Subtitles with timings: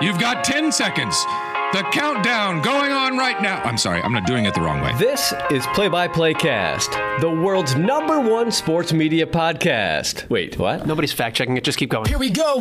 [0.00, 1.16] You've got 10 seconds.
[1.72, 3.60] The countdown going on right now.
[3.64, 4.94] I'm sorry, I'm not doing it the wrong way.
[4.96, 10.30] This is Play by Play Cast, the world's number one sports media podcast.
[10.30, 10.86] Wait, what?
[10.86, 11.64] Nobody's fact checking it.
[11.64, 12.06] Just keep going.
[12.06, 12.60] Here we go.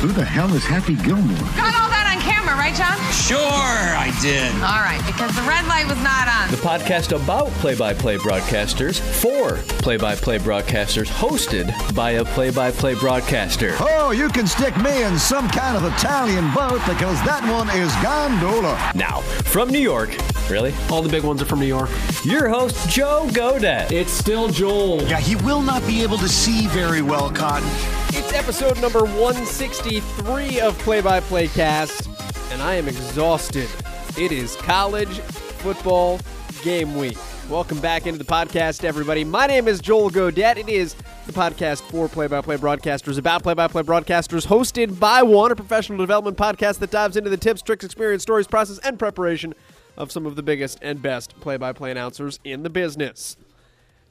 [0.00, 1.38] Who the hell is Happy Gilmore?
[1.54, 2.96] Got all that on camera, right, John?
[3.12, 4.52] Sure, I did.
[4.62, 6.50] All right, because the red light was not on.
[6.50, 12.24] The podcast about play by play broadcasters for play by play broadcasters, hosted by a
[12.24, 13.74] play by play broadcaster.
[13.80, 17.92] Oh, you can stick me in some kind of Italian boat because that one is
[18.02, 18.92] gondola.
[18.94, 20.16] Now, from New York,
[20.50, 20.74] really?
[20.90, 21.90] All the big ones are from New York.
[22.24, 23.90] Your host, Joe Godet.
[23.92, 25.02] It's still Joel.
[25.02, 27.68] Yeah, he will not be able to see very well, Cotton.
[28.14, 32.10] It's episode number 163 of Play by Play Cast,
[32.52, 33.70] and I am exhausted.
[34.18, 36.20] It is college football
[36.62, 37.16] game week.
[37.48, 39.24] Welcome back into the podcast, everybody.
[39.24, 40.58] My name is Joel Godet.
[40.58, 40.94] It is
[41.26, 45.50] the podcast for play by play broadcasters, about play by play broadcasters, hosted by one,
[45.50, 49.54] a professional development podcast that dives into the tips, tricks, experience, stories, process, and preparation
[49.96, 53.38] of some of the biggest and best play by play announcers in the business.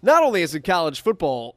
[0.02, 1.56] Not only is it college football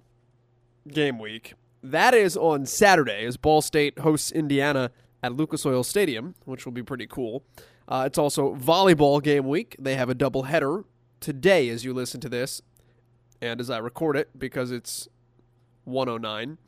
[0.86, 1.54] game week,
[1.84, 4.90] that is on Saturday as Ball State hosts Indiana
[5.22, 7.44] at Lucas Oil Stadium, which will be pretty cool.
[7.86, 9.76] Uh, it's also volleyball game week.
[9.78, 10.84] They have a doubleheader
[11.20, 12.62] today as you listen to this,
[13.40, 15.08] and as I record it because it's
[15.84, 16.58] 109.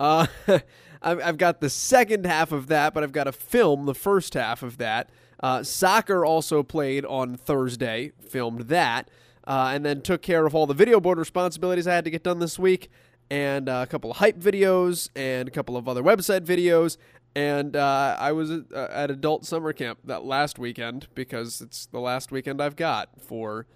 [0.00, 0.26] Uh,
[1.02, 4.62] I've, got the second half of that, but I've got to film the first half
[4.62, 5.10] of that.
[5.40, 9.10] Uh, soccer also played on Thursday, filmed that,
[9.44, 12.22] uh, and then took care of all the video board responsibilities I had to get
[12.22, 12.88] done this week,
[13.32, 16.98] and uh, a couple of hype videos, and a couple of other website videos.
[17.34, 21.98] And uh, I was at, uh, adult summer camp that last weekend because it's the
[21.98, 23.66] last weekend I've got for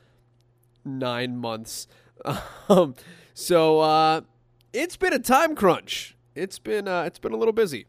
[0.84, 1.88] nine months.
[2.68, 2.96] Um,
[3.32, 4.22] so uh,
[4.72, 6.16] it's been a time crunch.
[6.34, 7.86] It's been uh, it's been a little busy,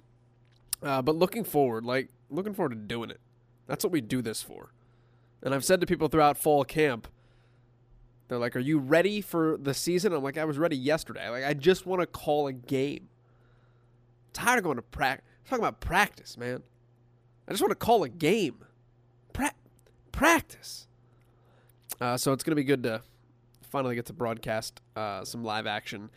[0.84, 3.20] uh, but looking forward, like looking forward to doing it.
[3.66, 4.74] That's what we do this for.
[5.42, 7.08] And I've said to people throughout fall camp,
[8.28, 11.30] they're like, "Are you ready for the season?" I'm like, "I was ready yesterday.
[11.30, 13.10] Like I just want to call a game.
[13.10, 15.26] I'm tired of going to practice.
[15.50, 16.64] Talking about practice, man.
[17.48, 18.66] I just want to call a game.
[19.34, 19.56] Pra-
[20.12, 20.88] practice."
[22.00, 23.02] Uh, so it's to be good to
[23.62, 26.10] finally get to broadcast uh, some live action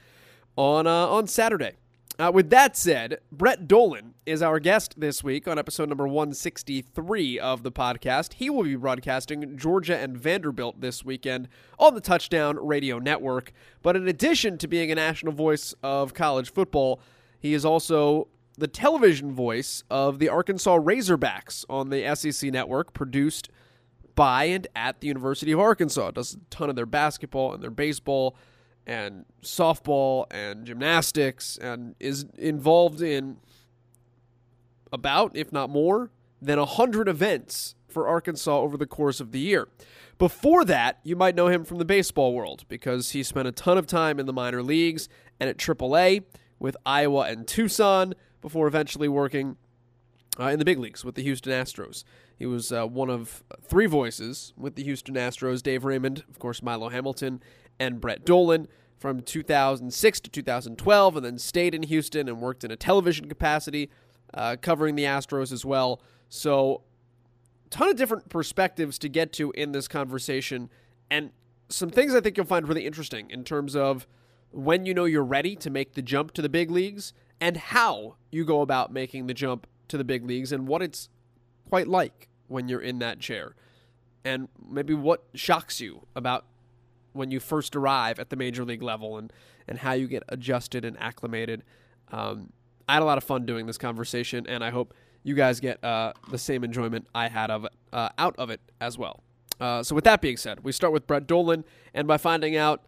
[0.56, 1.76] on uh, on Saturday.
[2.20, 7.38] Uh, with that said, Brett Dolan is our guest this week on episode number 163
[7.38, 8.34] of the podcast.
[8.34, 11.48] He will be broadcasting Georgia and Vanderbilt this weekend
[11.78, 13.54] on the Touchdown Radio Network.
[13.80, 17.00] But in addition to being a national voice of college football,
[17.38, 23.48] he is also the television voice of the Arkansas Razorbacks on the SEC network, produced
[24.14, 26.10] by and at the University of Arkansas.
[26.10, 28.36] Does a ton of their basketball and their baseball
[28.90, 33.36] and softball and gymnastics and is involved in
[34.92, 36.10] about, if not more,
[36.42, 39.68] than 100 events for Arkansas over the course of the year.
[40.18, 43.78] Before that, you might know him from the baseball world because he spent a ton
[43.78, 45.08] of time in the minor leagues
[45.38, 46.24] and at AAA
[46.58, 49.56] with Iowa and Tucson before eventually working
[50.40, 52.02] uh, in the big leagues with the Houston Astros.
[52.36, 56.60] He was uh, one of three voices with the Houston Astros Dave Raymond, of course,
[56.60, 57.40] Milo Hamilton,
[57.78, 58.66] and Brett Dolan
[59.00, 63.90] from 2006 to 2012, and then stayed in Houston and worked in a television capacity
[64.34, 66.00] uh, covering the Astros as well.
[66.28, 66.82] So,
[67.70, 70.68] ton of different perspectives to get to in this conversation,
[71.10, 71.30] and
[71.70, 74.06] some things I think you'll find really interesting in terms of
[74.50, 78.16] when you know you're ready to make the jump to the big leagues and how
[78.30, 81.08] you go about making the jump to the big leagues and what it's
[81.68, 83.54] quite like when you're in that chair
[84.24, 86.44] and maybe what shocks you about
[87.12, 89.32] when you first arrive at the major league level and,
[89.66, 91.62] and how you get adjusted and acclimated.
[92.12, 92.52] Um,
[92.88, 95.82] I had a lot of fun doing this conversation, and I hope you guys get
[95.84, 99.22] uh, the same enjoyment I had of uh, out of it as well.
[99.60, 102.82] Uh, so, with that being said, we start with Brett Dolan, and by finding out,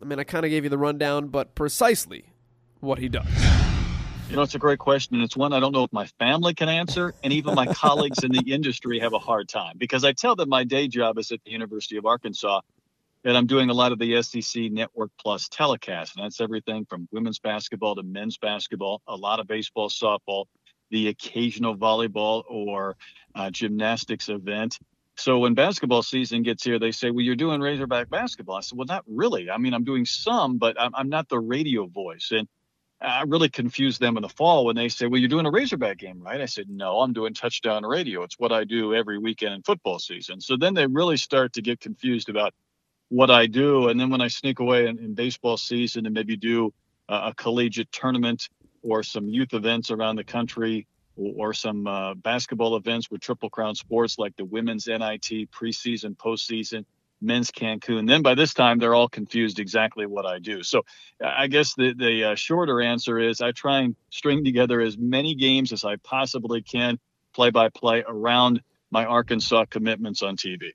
[0.00, 2.26] I mean, I kind of gave you the rundown, but precisely
[2.80, 3.26] what he does.
[4.32, 5.16] You know, it's a great question.
[5.16, 8.24] And it's one I don't know if my family can answer, and even my colleagues
[8.24, 11.30] in the industry have a hard time because I tell them my day job is
[11.32, 12.62] at the University of Arkansas,
[13.24, 16.16] and I'm doing a lot of the SEC Network Plus telecast.
[16.16, 20.46] And that's everything from women's basketball to men's basketball, a lot of baseball, softball,
[20.90, 22.96] the occasional volleyball or
[23.34, 24.78] uh, gymnastics event.
[25.16, 28.78] So when basketball season gets here, they say, "Well, you're doing Razorback basketball." I said,
[28.78, 29.50] "Well, not really.
[29.50, 32.48] I mean, I'm doing some, but I'm, I'm not the radio voice." And
[33.00, 35.98] I really confuse them in the fall when they say, "Well, you're doing a Razorback
[35.98, 38.22] game, right?" I said, "No, I'm doing touchdown radio.
[38.22, 41.62] It's what I do every weekend in football season." So then they really start to
[41.62, 42.54] get confused about
[43.12, 46.34] what I do, and then when I sneak away in, in baseball season and maybe
[46.34, 46.72] do
[47.10, 48.48] uh, a collegiate tournament
[48.82, 50.86] or some youth events around the country,
[51.16, 56.16] or, or some uh, basketball events with Triple Crown Sports, like the women's NIT preseason,
[56.16, 56.86] postseason,
[57.20, 58.08] men's Cancun.
[58.08, 60.62] Then by this time, they're all confused exactly what I do.
[60.62, 60.82] So
[61.22, 65.34] I guess the the uh, shorter answer is I try and string together as many
[65.34, 66.98] games as I possibly can,
[67.34, 70.70] play by play around my Arkansas commitments on TV.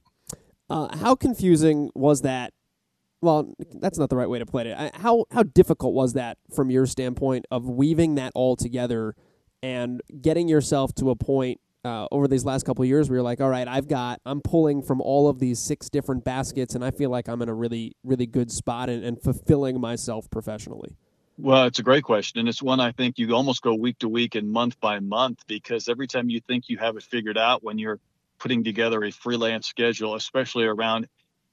[0.69, 2.54] Uh, how confusing was that?
[3.22, 4.78] Well, that's not the right way to put it.
[4.96, 9.16] How how difficult was that from your standpoint of weaving that all together
[9.64, 13.42] and getting yourself to a point uh, over these last couple years where you're like,
[13.42, 16.92] all right, I've got, I'm pulling from all of these six different baskets, and I
[16.92, 20.96] feel like I'm in a really, really good spot and, and fulfilling myself professionally?
[21.38, 22.40] Well, it's a great question.
[22.40, 25.44] And it's one I think you almost go week to week and month by month
[25.48, 28.00] because every time you think you have it figured out when you're
[28.39, 31.07] putting together a freelance schedule, especially around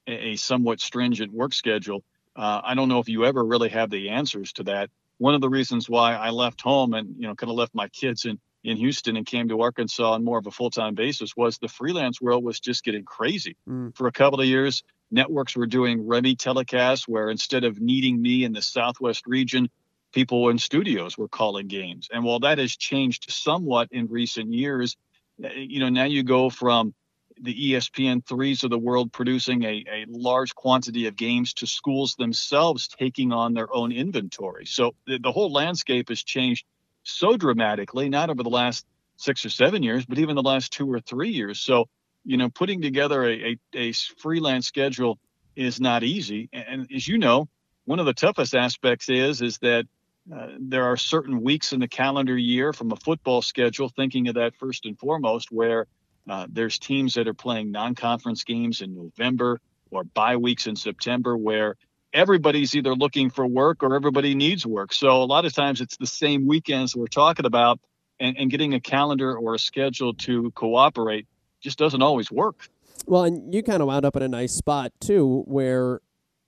[0.07, 2.03] a, a somewhat stringent work schedule,
[2.35, 4.89] uh, I don't know if you ever really have the answers to that.
[5.17, 7.87] One of the reasons why I left home and, you know, kind of left my
[7.87, 11.37] kids in in Houston and came to Arkansas on more of a full time basis
[11.37, 13.55] was the freelance world was just getting crazy.
[13.69, 13.95] Mm.
[13.95, 18.43] For a couple of years, networks were doing REMI telecasts where instead of needing me
[18.43, 19.69] in the Southwest region,
[20.13, 22.09] people in studios were calling games.
[22.11, 24.97] And while that has changed somewhat in recent years,
[25.43, 26.93] Uh, you know, now you go from
[27.41, 32.15] the ESPN threes of the world producing a, a large quantity of games to schools
[32.15, 34.65] themselves taking on their own inventory.
[34.65, 36.65] So the, the whole landscape has changed
[37.03, 38.85] so dramatically, not over the last
[39.17, 41.59] six or seven years, but even the last two or three years.
[41.59, 41.85] So,
[42.23, 45.19] you know, putting together a, a, a freelance schedule
[45.55, 46.49] is not easy.
[46.53, 47.47] And as you know,
[47.85, 49.85] one of the toughest aspects is is that
[50.33, 54.35] uh, there are certain weeks in the calendar year from a football schedule, thinking of
[54.35, 55.87] that first and foremost, where
[56.29, 59.59] uh, there's teams that are playing non-conference games in November
[59.91, 61.75] or bye weeks in September, where
[62.11, 64.93] everybody's either looking for work or everybody needs work.
[64.93, 67.79] So a lot of times it's the same weekends we're talking about,
[68.19, 71.27] and, and getting a calendar or a schedule to cooperate
[71.61, 72.69] just doesn't always work.
[73.05, 76.01] Well, and you kind of wound up in a nice spot too, where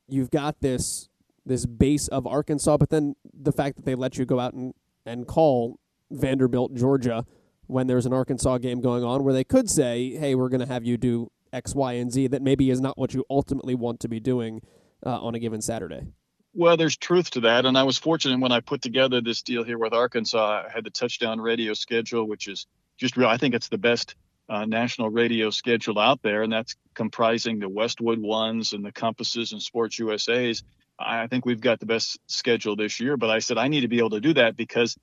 [0.07, 1.09] you've got this
[1.47, 4.73] this base of Arkansas, but then the fact that they let you go out and,
[5.05, 5.79] and call
[6.11, 7.25] Vanderbilt, Georgia,
[7.67, 10.67] when there's an Arkansas game going on, where they could say, "Hey, we're going to
[10.67, 13.99] have you do X, Y, and Z," that maybe is not what you ultimately want
[14.01, 14.61] to be doing
[15.05, 16.07] uh, on a given Saturday.
[16.53, 19.63] Well, there's truth to that, and I was fortunate when I put together this deal
[19.63, 20.63] here with Arkansas.
[20.67, 22.65] I had the touchdown radio schedule, which is
[22.97, 23.27] just real.
[23.27, 24.15] I think it's the best
[24.49, 29.51] uh, national radio schedule out there, and that's comprising the Westwood ones and the Compasses
[29.51, 30.63] and Sports USA's.
[30.99, 33.88] I think we've got the best schedule this year, but I said I need to
[33.88, 34.97] be able to do that because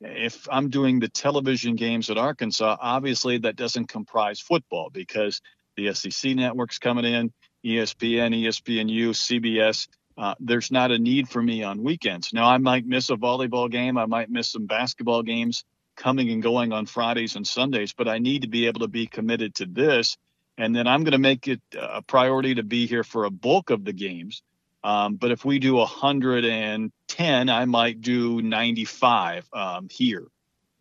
[0.00, 5.40] if I'm doing the television games at Arkansas, obviously that doesn't comprise football because
[5.76, 7.32] the SEC network's coming in.
[7.64, 9.88] ESPN, ESPNU, CBS.
[10.16, 12.32] Uh, there's not a need for me on weekends.
[12.32, 13.98] Now, I might miss a volleyball game.
[13.98, 15.64] I might miss some basketball games
[15.96, 19.06] coming and going on Fridays and Sundays, but I need to be able to be
[19.06, 20.16] committed to this.
[20.58, 23.70] And then I'm going to make it a priority to be here for a bulk
[23.70, 24.42] of the games.
[24.84, 30.26] Um, but if we do 110, I might do 95 um, here,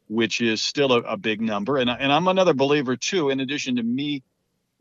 [0.07, 1.77] which is still a, a big number.
[1.77, 4.23] And, and I'm another believer, too, in addition to me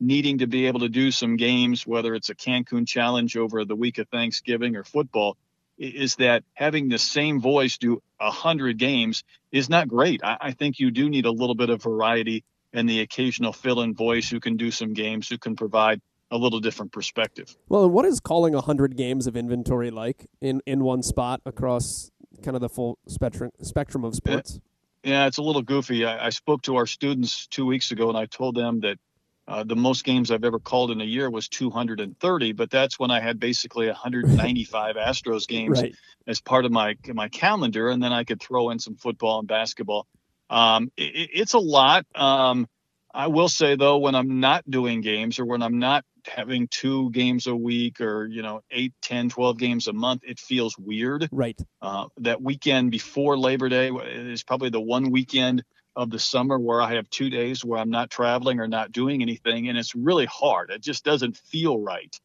[0.00, 3.76] needing to be able to do some games, whether it's a Cancun challenge over the
[3.76, 5.36] week of Thanksgiving or football,
[5.78, 10.22] is that having the same voice do a hundred games is not great.
[10.22, 13.94] I, I, think you do need a little bit of variety and the occasional fill-in
[13.94, 16.00] voice who can do some games, who can provide
[16.34, 17.56] a little different perspective.
[17.68, 22.10] Well, what is calling a hundred games of inventory like in in one spot across
[22.42, 24.60] kind of the full spectrum spectrum of sports?
[25.04, 26.04] Yeah, it's a little goofy.
[26.04, 28.98] I, I spoke to our students two weeks ago, and I told them that
[29.46, 33.10] uh, the most games I've ever called in a year was 230, but that's when
[33.10, 35.94] I had basically 195 Astros games right.
[36.26, 39.46] as part of my my calendar, and then I could throw in some football and
[39.46, 40.08] basketball.
[40.50, 42.06] Um, it, it's a lot.
[42.14, 42.66] Um,
[43.12, 47.10] I will say though, when I'm not doing games or when I'm not having two
[47.10, 51.28] games a week or you know 8 10 12 games a month it feels weird
[51.30, 55.62] right uh, that weekend before labor day is probably the one weekend
[55.96, 59.22] of the summer where I have two days where I'm not traveling or not doing
[59.22, 60.70] anything, and it's really hard.
[60.70, 62.18] It just doesn't feel right.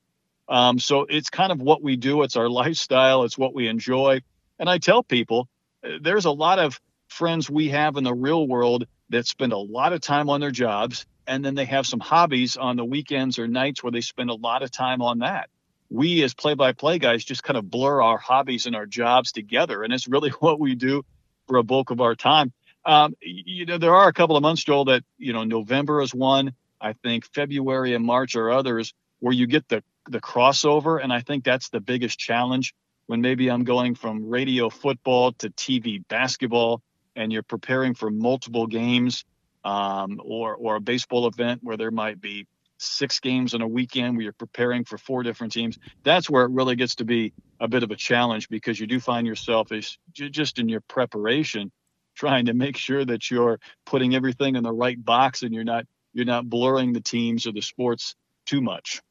[0.48, 2.24] Um, so it's kind of what we do.
[2.24, 3.24] It's our lifestyle.
[3.24, 4.22] It's what we enjoy.
[4.58, 5.48] And I tell people
[5.84, 9.58] uh, there's a lot of friends we have in the real world that spend a
[9.58, 13.38] lot of time on their jobs, and then they have some hobbies on the weekends
[13.38, 15.50] or nights where they spend a lot of time on that.
[15.92, 19.32] We, as play by play guys, just kind of blur our hobbies and our jobs
[19.32, 19.84] together.
[19.84, 21.06] And it's really what we do
[21.48, 22.52] for a bulk of our time.
[22.84, 26.14] Um, you know, there are a couple of months, Joel, that, you know, November is
[26.16, 26.54] one.
[26.82, 31.02] I think February and March are others where you get the, the crossover.
[31.02, 32.74] And I think that's the biggest challenge
[33.06, 36.82] when maybe I'm going from radio football to TV basketball
[37.16, 39.26] and you're preparing for multiple games
[39.70, 42.48] um, or or a baseball event where there might be
[42.80, 46.52] six games in a weekend where you're preparing for four different teams, that's where it
[46.52, 50.00] really gets to be a bit of a challenge because you do find yourself is
[50.14, 51.72] just in your preparation
[52.16, 55.86] trying to make sure that you're putting everything in the right box and you're not
[56.14, 59.02] you're not blurring the teams or the sports too much.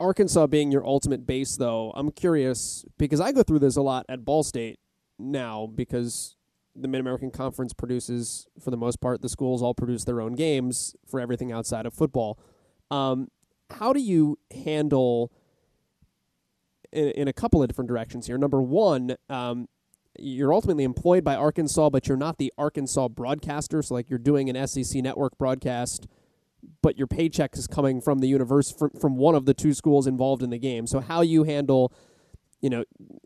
[0.00, 4.06] Arkansas being your ultimate base, though, I'm curious because I go through this a lot
[4.08, 4.78] at Ball State
[5.18, 6.36] now because
[6.80, 10.34] the Mid American Conference produces, for the most part, the schools all produce their own
[10.34, 12.38] games for everything outside of football.
[12.90, 13.28] Um,
[13.70, 15.32] how do you handle
[16.92, 18.38] in, in, a couple of different directions here?
[18.38, 19.68] Number one, um,
[20.18, 23.82] you're ultimately employed by Arkansas, but you're not the Arkansas broadcaster.
[23.82, 26.06] So, like, you're doing an SEC network broadcast,
[26.82, 30.06] but your paycheck is coming from the universe from, from one of the two schools
[30.06, 30.86] involved in the game.
[30.86, 31.92] So, how you handle
[32.60, 32.84] you know,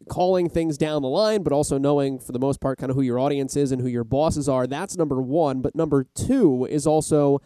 [0.09, 3.03] calling things down the line, but also knowing for the most part kind of who
[3.03, 4.67] your audience is and who your bosses are.
[4.67, 5.63] That's number one.
[5.63, 7.41] But number two is also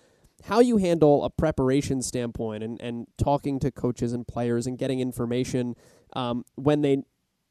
[0.44, 5.00] how you handle a preparation standpoint and, and talking to coaches and players and getting
[5.00, 5.74] information
[6.14, 7.02] um, when they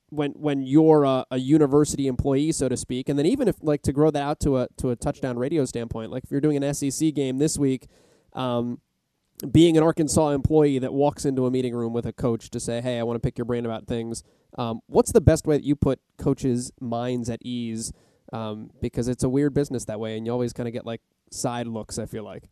[0.09, 3.81] when when you're a, a, university employee, so to speak, and then even if like
[3.81, 6.63] to grow that out to a to a touchdown radio standpoint, like if you're doing
[6.63, 7.87] an SEC game this week,
[8.33, 8.79] um,
[9.51, 12.81] being an Arkansas employee that walks into a meeting room with a coach to say,
[12.81, 14.23] "Hey, I want to pick your brain about things,"
[14.57, 17.91] um, what's the best way that you put coaches' minds at ease?
[18.33, 21.01] Um, because it's a weird business that way, and you always kind of get like
[21.31, 21.99] side looks.
[21.99, 22.49] I feel like.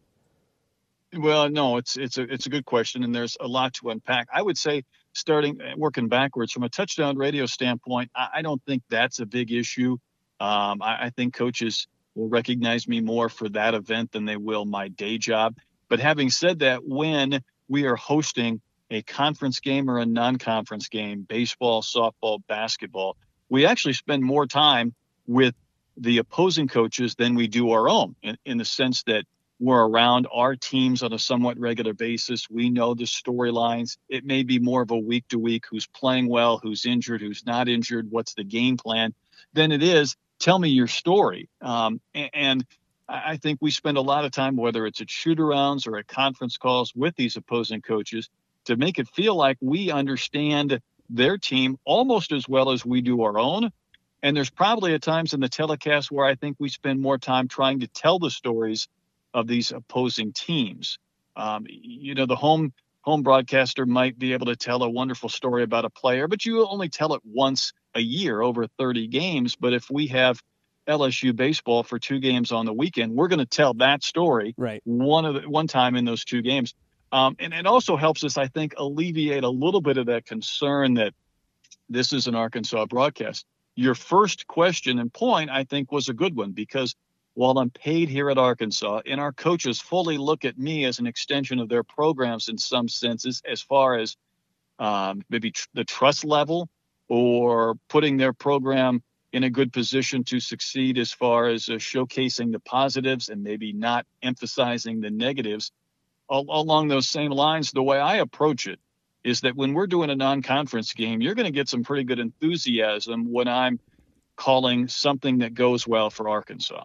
[1.16, 4.28] Well, no, it's it's a it's a good question, and there's a lot to unpack.
[4.34, 8.62] I would say starting uh, working backwards from a touchdown radio standpoint, I, I don't
[8.66, 9.98] think that's a big issue.
[10.40, 14.66] Um, I, I, think coaches will recognize me more for that event than they will
[14.66, 15.56] my day job.
[15.94, 21.22] But having said that, when we are hosting a conference game or a non-conference game,
[21.22, 23.16] baseball, softball, basketball,
[23.48, 24.96] we actually spend more time
[25.28, 25.54] with
[25.96, 29.26] the opposing coaches than we do our own in, in the sense that
[29.60, 32.50] we're around our teams on a somewhat regular basis.
[32.50, 33.98] We know the storylines.
[34.10, 37.46] It may be more of a week to week who's playing well, who's injured, who's
[37.46, 39.14] not injured, what's the game plan,
[39.54, 41.50] than it is tell me your story.
[41.62, 42.66] Um, and, and
[43.08, 46.08] I think we spend a lot of time, whether it's at shoot arounds or at
[46.08, 48.30] conference calls with these opposing coaches,
[48.66, 50.80] to make it feel like we understand
[51.10, 53.72] their team almost as well as we do our own.
[54.22, 57.50] And there's probably at times in the telecast where I think we spend more time
[57.50, 58.88] trying to tell the stories
[59.34, 60.98] of these opposing teams.
[61.36, 65.64] Um, you know, the home home broadcaster might be able to tell a wonderful story
[65.64, 69.58] about a player, but you only tell it once a year over 30 games.
[69.58, 70.42] But if we have
[70.88, 74.82] LSU baseball for two games on the weekend, we're going to tell that story right
[74.86, 76.74] one of the, one time in those two games.
[77.12, 80.96] Um, and it also helps us, I think, alleviate a little bit of that concern
[80.96, 81.14] that
[81.90, 83.46] this is an Arkansas broadcast.
[83.76, 86.96] Your first question and point, I think, was a good one because
[87.36, 91.08] while I'm paid here at Arkansas, and our coaches fully look at me as an
[91.08, 94.16] extension of their programs in some senses, as far as
[94.80, 96.70] um, maybe tr- the trust level
[97.08, 99.02] or putting their program
[99.34, 103.74] in a good position to succeed as far as uh, showcasing the positives and maybe
[103.74, 105.72] not emphasizing the negatives.
[106.30, 108.80] All, along those same lines, the way I approach it
[109.24, 112.04] is that when we're doing a non conference game, you're going to get some pretty
[112.04, 113.80] good enthusiasm when I'm
[114.36, 116.84] calling something that goes well for Arkansas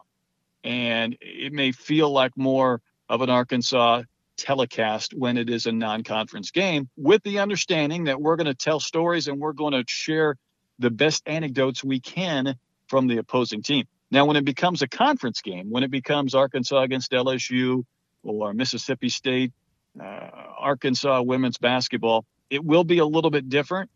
[0.65, 4.03] and it may feel like more of an Arkansas
[4.37, 8.79] telecast when it is a non-conference game with the understanding that we're going to tell
[8.79, 10.37] stories and we're going to share
[10.79, 12.57] the best anecdotes we can
[12.87, 13.87] from the opposing team.
[14.11, 17.85] Now, when it becomes a conference game, when it becomes Arkansas against LSU
[18.23, 19.53] or Mississippi State,
[20.01, 23.91] uh, Arkansas women's basketball, it will be a little bit different.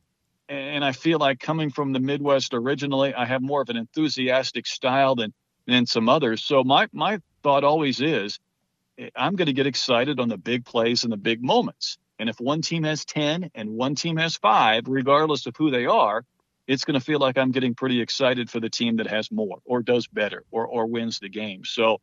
[0.49, 4.67] And I feel like coming from the Midwest originally, I have more of an enthusiastic
[4.67, 5.33] style than
[5.67, 6.45] and some others.
[6.45, 8.39] So my my thought always is
[9.17, 11.99] I'm going to get excited on the big plays and the big moments.
[12.19, 15.87] And if one team has 10 and one team has 5, regardless of who they
[15.87, 16.25] are,
[16.67, 19.59] it's going to feel like I'm getting pretty excited for the team that has more
[19.65, 21.65] or does better or or wins the game.
[21.65, 21.99] So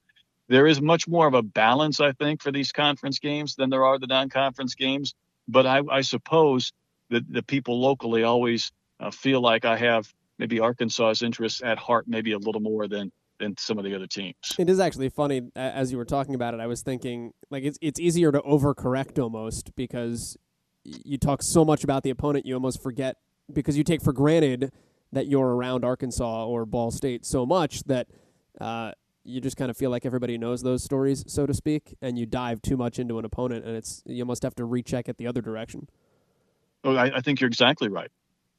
[0.48, 3.86] there is much more of a balance, I think, for these conference games than there
[3.86, 5.14] are the non-conference games.
[5.48, 6.72] But I, I suppose
[7.10, 12.06] that the people locally always uh, feel like I have maybe Arkansas's interests at heart,
[12.08, 14.36] maybe a little more than than some of the other teams.
[14.58, 16.60] It is actually funny as you were talking about it.
[16.60, 20.36] I was thinking like it's it's easier to overcorrect almost because
[20.84, 23.18] you talk so much about the opponent, you almost forget
[23.54, 24.72] because you take for granted
[25.12, 28.08] that you're around Arkansas or Ball State so much that
[28.62, 28.92] uh,
[29.24, 32.26] you just kind of feel like everybody knows those stories, so to speak, and you
[32.26, 35.28] dive too much into an opponent, and it's you almost have to recheck it the
[35.28, 35.88] other direction.
[36.84, 38.12] Oh, I, I think you're exactly right.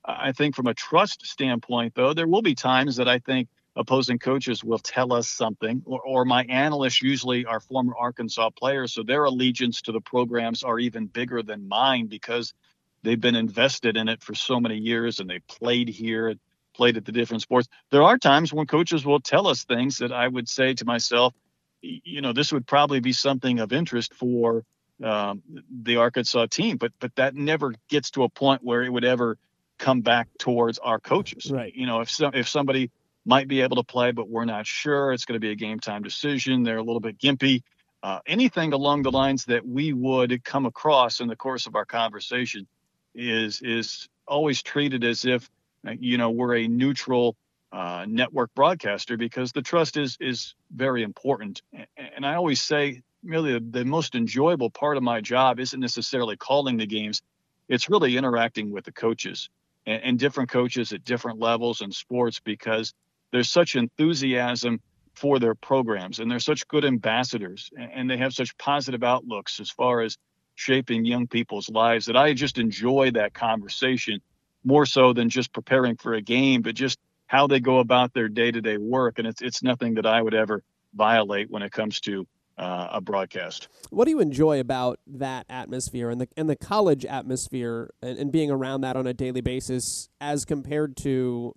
[0.04, 4.18] I think from a trust standpoint, though, there will be times that I think opposing
[4.18, 9.02] coaches will tell us something, or, or my analysts usually are former Arkansas players, so
[9.02, 12.54] their allegiance to the programs are even bigger than mine because
[13.02, 16.34] they've been invested in it for so many years and they played here
[16.74, 17.68] played at the different sports.
[17.90, 21.34] There are times when coaches will tell us things that I would say to myself,
[21.82, 24.64] you know, this would probably be something of interest for
[25.02, 25.42] um,
[25.82, 29.38] the Arkansas team, but but that never gets to a point where it would ever
[29.78, 31.50] come back towards our coaches.
[31.50, 31.74] Right.
[31.74, 32.90] You know, if so, if somebody
[33.24, 35.80] might be able to play, but we're not sure, it's going to be a game
[35.80, 36.62] time decision.
[36.62, 37.62] They're a little bit gimpy.
[38.02, 41.84] Uh, anything along the lines that we would come across in the course of our
[41.84, 42.66] conversation
[43.14, 45.50] is is always treated as if
[45.86, 47.36] uh, you know we're a neutral
[47.72, 51.62] uh, network broadcaster because the trust is is very important.
[51.96, 56.36] And I always say, really, the, the most enjoyable part of my job isn't necessarily
[56.36, 57.22] calling the games;
[57.68, 59.48] it's really interacting with the coaches
[59.86, 62.92] and, and different coaches at different levels in sports because
[63.32, 64.80] there's such enthusiasm
[65.14, 69.70] for their programs and they're such good ambassadors and they have such positive outlooks as
[69.70, 70.16] far as
[70.60, 74.20] shaping young people's lives that I just enjoy that conversation
[74.62, 78.28] more so than just preparing for a game, but just how they go about their
[78.28, 79.18] day-to-day work.
[79.18, 80.62] And it's it's nothing that I would ever
[80.94, 82.26] violate when it comes to
[82.58, 83.68] uh, a broadcast.
[83.88, 88.30] What do you enjoy about that atmosphere and the and the college atmosphere and, and
[88.30, 91.54] being around that on a daily basis as compared to,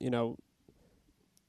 [0.00, 0.38] you know,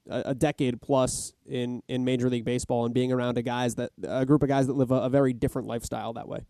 [0.10, 3.92] a, a, decade plus in, in Major League Baseball and being around a guys that
[4.04, 6.42] a group of guys that live a, a very different lifestyle that way?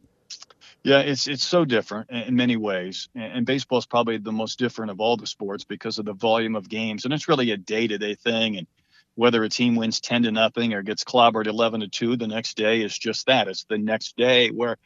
[0.87, 4.89] Yeah, it's it's so different in many ways, and baseball is probably the most different
[4.89, 8.15] of all the sports because of the volume of games, and it's really a day-to-day
[8.15, 8.55] thing.
[8.55, 8.67] And
[9.15, 12.55] whether a team wins ten to nothing or gets clobbered eleven to two, the next
[12.55, 13.49] day is just that.
[13.49, 14.77] It's the next day where,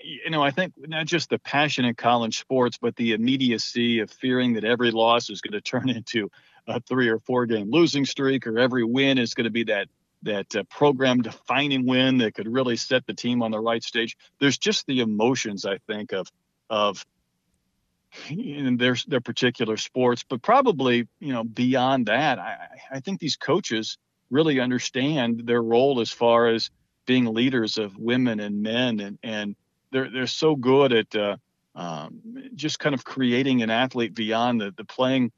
[0.00, 4.10] you know, I think not just the passion in college sports, but the immediacy of
[4.12, 6.30] fearing that every loss is going to turn into
[6.68, 9.88] a three or four game losing streak, or every win is going to be that
[10.22, 14.16] that uh, program defining win that could really set the team on the right stage.
[14.38, 16.28] There's just the emotions I think of
[16.68, 17.04] of
[18.28, 23.36] in their their particular sports, but probably you know beyond that, I, I think these
[23.36, 23.98] coaches
[24.30, 26.70] really understand their role as far as
[27.06, 29.56] being leaders of women and men, and and
[29.92, 31.36] they're they're so good at uh,
[31.74, 32.20] um,
[32.54, 35.32] just kind of creating an athlete beyond the the playing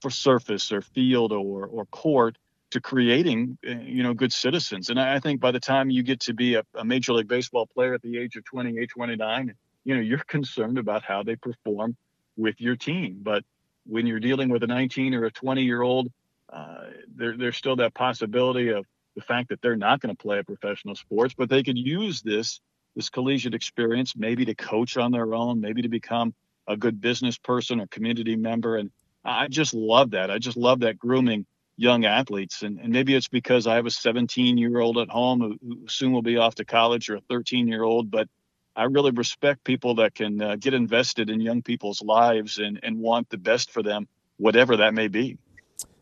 [0.00, 2.36] for surface or field or or court
[2.74, 4.90] to creating uh, you know good citizens.
[4.90, 7.66] And i think by the time you get to be a, a, major league baseball
[7.66, 11.96] player at the age of 28 29 you know you're concerned about how they perform
[12.36, 13.20] with your team.
[13.22, 13.44] But
[13.86, 16.10] when you're dealing with a 19 or a 20 year old
[16.52, 16.84] uh,
[17.16, 18.84] there, there's still that possibility of
[19.16, 22.22] the fact that they're not going to play a professional sports but they could use
[22.22, 22.60] this
[22.96, 26.34] this collegiate experience maybe to coach on their own maybe to become
[26.66, 28.76] a good business person or community member.
[28.76, 28.90] And
[29.24, 30.30] i just love that.
[30.30, 32.62] I just love that grooming young athletes.
[32.62, 35.88] And, and maybe it's because I have a 17 year old at home who, who,
[35.88, 38.28] soon will be off to college or a 13 year old, but
[38.76, 42.98] I really respect people that can uh, get invested in young people's lives and, and
[42.98, 45.38] want the best for them, whatever that may be.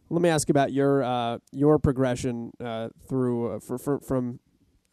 [0.09, 4.41] Let me ask about your uh, your progression uh, through uh, for, for, from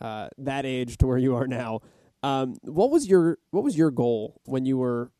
[0.02, 1.82] uh, that age to where you are now.
[2.24, 5.12] Um, what was your what was your goal when you were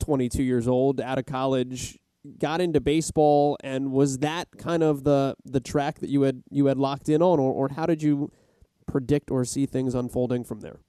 [0.00, 1.98] 22 years old, out of college?
[2.38, 6.66] Got into baseball, and was that kind of the the track that you had you
[6.66, 8.30] had locked in on, or, or how did you
[8.86, 10.80] predict or see things unfolding from there?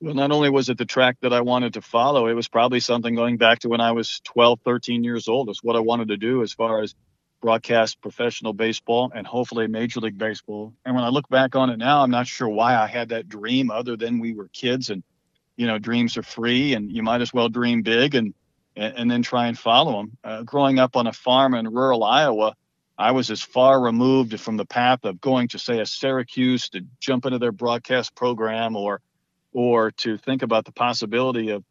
[0.00, 2.78] Well, not only was it the track that I wanted to follow, it was probably
[2.78, 5.48] something going back to when I was 12, 13 years old.
[5.48, 6.94] It's what I wanted to do as far as
[7.40, 10.72] broadcast professional baseball and hopefully Major League Baseball.
[10.84, 13.28] And when I look back on it now, I'm not sure why I had that
[13.28, 15.02] dream other than we were kids and,
[15.56, 18.14] you know, dreams are free and you might as well dream big.
[18.14, 18.34] And
[18.78, 20.16] and, and then try and follow them.
[20.24, 22.54] Uh, growing up on a farm in rural Iowa,
[22.96, 26.84] I was as far removed from the path of going to say a Syracuse to
[27.00, 29.00] jump into their broadcast program or
[29.52, 31.64] or to think about the possibility of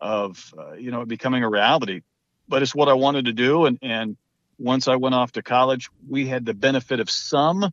[0.00, 2.02] of uh, you know becoming a reality.
[2.48, 4.16] But it's what I wanted to do, and and
[4.58, 7.70] once I went off to college, we had the benefit of some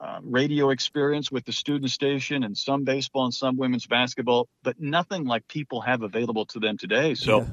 [0.00, 4.80] uh, radio experience with the student station and some baseball and some women's basketball, but
[4.80, 7.14] nothing like people have available to them today.
[7.14, 7.40] So.
[7.40, 7.46] Yeah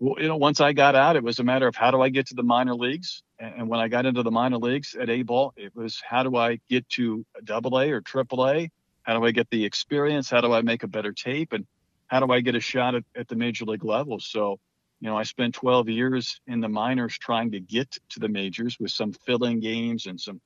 [0.00, 2.26] you know, once I got out, it was a matter of how do I get
[2.26, 3.22] to the minor leagues?
[3.38, 6.36] And when I got into the minor leagues at A ball, it was how do
[6.36, 8.70] I get to double A or triple A?
[9.02, 10.28] How do I get the experience?
[10.28, 11.52] How do I make a better tape?
[11.52, 11.66] And
[12.08, 14.20] how do I get a shot at, at the major league level?
[14.20, 14.58] So,
[15.00, 18.78] you know, I spent 12 years in the minors trying to get to the majors
[18.80, 20.40] with some filling games and some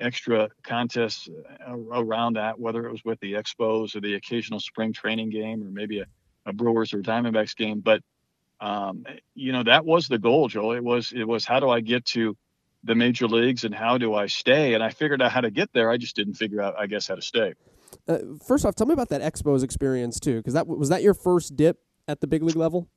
[0.00, 1.28] extra contests
[1.66, 5.62] uh, around that, whether it was with the Expos or the occasional spring training game
[5.62, 6.06] or maybe a,
[6.46, 7.80] a Brewers or Diamondbacks game.
[7.80, 8.02] But
[8.60, 11.80] um, you know that was the goal joel it was it was how do i
[11.80, 12.36] get to
[12.86, 14.74] the major leagues and how do I stay?
[14.74, 15.90] And I figured out how to get there.
[15.90, 17.54] I just didn't figure out, I guess, how to stay.
[18.08, 21.14] Uh, first off, tell me about that Expos experience too, because that was that your
[21.14, 22.88] first dip at the big league level.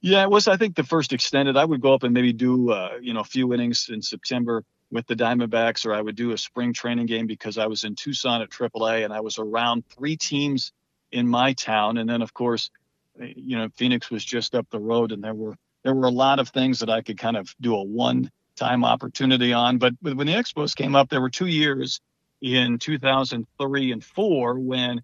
[0.00, 0.48] Yeah, it was.
[0.48, 1.56] I think the first extended.
[1.56, 4.64] I would go up and maybe do uh, you know a few innings in September
[4.90, 7.94] with the Diamondbacks, or I would do a spring training game because I was in
[7.94, 10.72] Tucson at AAA and I was around three teams
[11.12, 12.70] in my town, and then of course,
[13.20, 16.10] Uh, you know Phoenix was just up the road, and there were there were a
[16.10, 19.78] lot of things that I could kind of do a one time opportunity on.
[19.78, 22.00] But when the Expos came up, there were two years
[22.40, 25.02] in 2003 and four when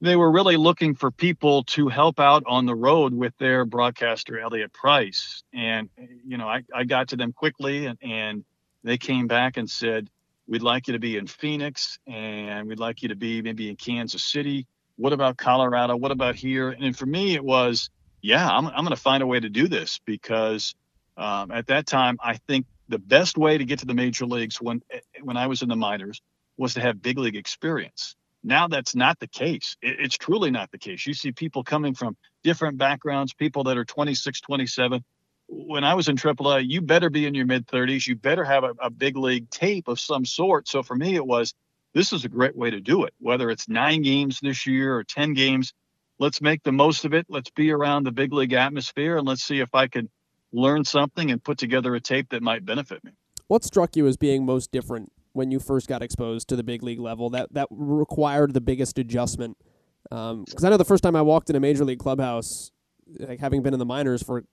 [0.00, 4.38] they were really looking for people to help out on the road with their broadcaster
[4.38, 5.42] Elliott Price.
[5.52, 5.88] And
[6.26, 8.44] you know, I, I got to them quickly and, and
[8.82, 10.08] they came back and said,
[10.46, 13.76] We'd like you to be in Phoenix and we'd like you to be maybe in
[13.76, 14.66] Kansas City.
[14.96, 15.96] What about Colorado?
[15.96, 16.70] What about here?
[16.70, 17.90] And for me, it was,
[18.22, 20.74] yeah, I'm, I'm going to find a way to do this because
[21.16, 24.60] um, at that time, I think the best way to get to the major leagues
[24.60, 24.82] when
[25.22, 26.20] when I was in the minors
[26.56, 28.14] was to have big league experience.
[28.42, 29.76] Now that's not the case.
[29.80, 31.06] It's truly not the case.
[31.06, 35.02] You see people coming from different backgrounds, people that are 26, 27.
[35.48, 38.06] When I was in AAA, you better be in your mid 30s.
[38.06, 40.68] You better have a, a big league tape of some sort.
[40.68, 41.54] So for me, it was
[41.94, 43.14] this is a great way to do it.
[43.18, 45.72] Whether it's nine games this year or 10 games,
[46.18, 47.26] let's make the most of it.
[47.28, 50.08] Let's be around the big league atmosphere and let's see if I can
[50.52, 53.12] learn something and put together a tape that might benefit me.
[53.48, 56.82] What struck you as being most different when you first got exposed to the big
[56.82, 59.56] league level that that required the biggest adjustment?
[60.04, 62.70] Because um, I know the first time I walked in a major league clubhouse,
[63.18, 64.44] like having been in the minors for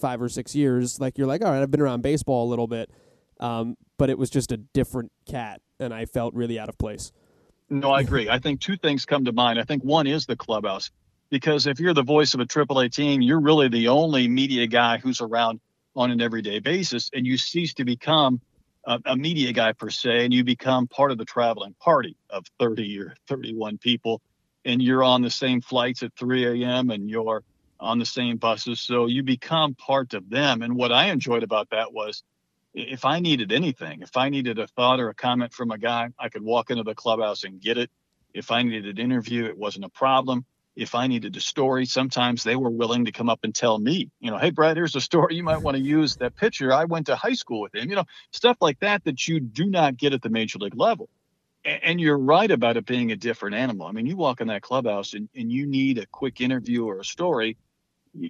[0.00, 2.66] five or six years, like you're like, all right, I've been around baseball a little
[2.66, 2.90] bit,
[3.40, 7.12] um, but it was just a different cat, and I felt really out of place.
[7.68, 8.28] No, I agree.
[8.28, 9.58] I think two things come to mind.
[9.58, 10.90] I think one is the clubhouse,
[11.30, 14.98] because if you're the voice of a AAA team, you're really the only media guy
[14.98, 15.60] who's around
[15.96, 18.40] on an everyday basis, and you cease to become
[18.84, 22.44] a, a, media guy per se, and you become part of the traveling party of
[22.60, 24.20] 30 or 31 people,
[24.64, 26.90] and you're on the same flights at 3 a.m.
[26.90, 27.42] and you're
[27.80, 30.62] on the same buses, so you become part of them.
[30.62, 32.22] And what I enjoyed about that was,
[32.76, 36.10] if I needed anything, if I needed a thought or a comment from a guy,
[36.20, 37.90] I could walk into the clubhouse and get it.
[38.34, 40.38] If I needed an interview, it wasn't a problem
[40.76, 44.10] if I needed a story, sometimes they were willing to come up and tell me,
[44.20, 46.16] you know, hey, Brad, here's a story you might want to use.
[46.16, 49.26] That picture, I went to high school with him, you know, stuff like that that
[49.26, 51.08] you do not get at the major league level.
[51.64, 53.86] And you're right about it being a different animal.
[53.86, 57.00] I mean, you walk in that clubhouse and, and you need a quick interview or
[57.00, 57.58] a story.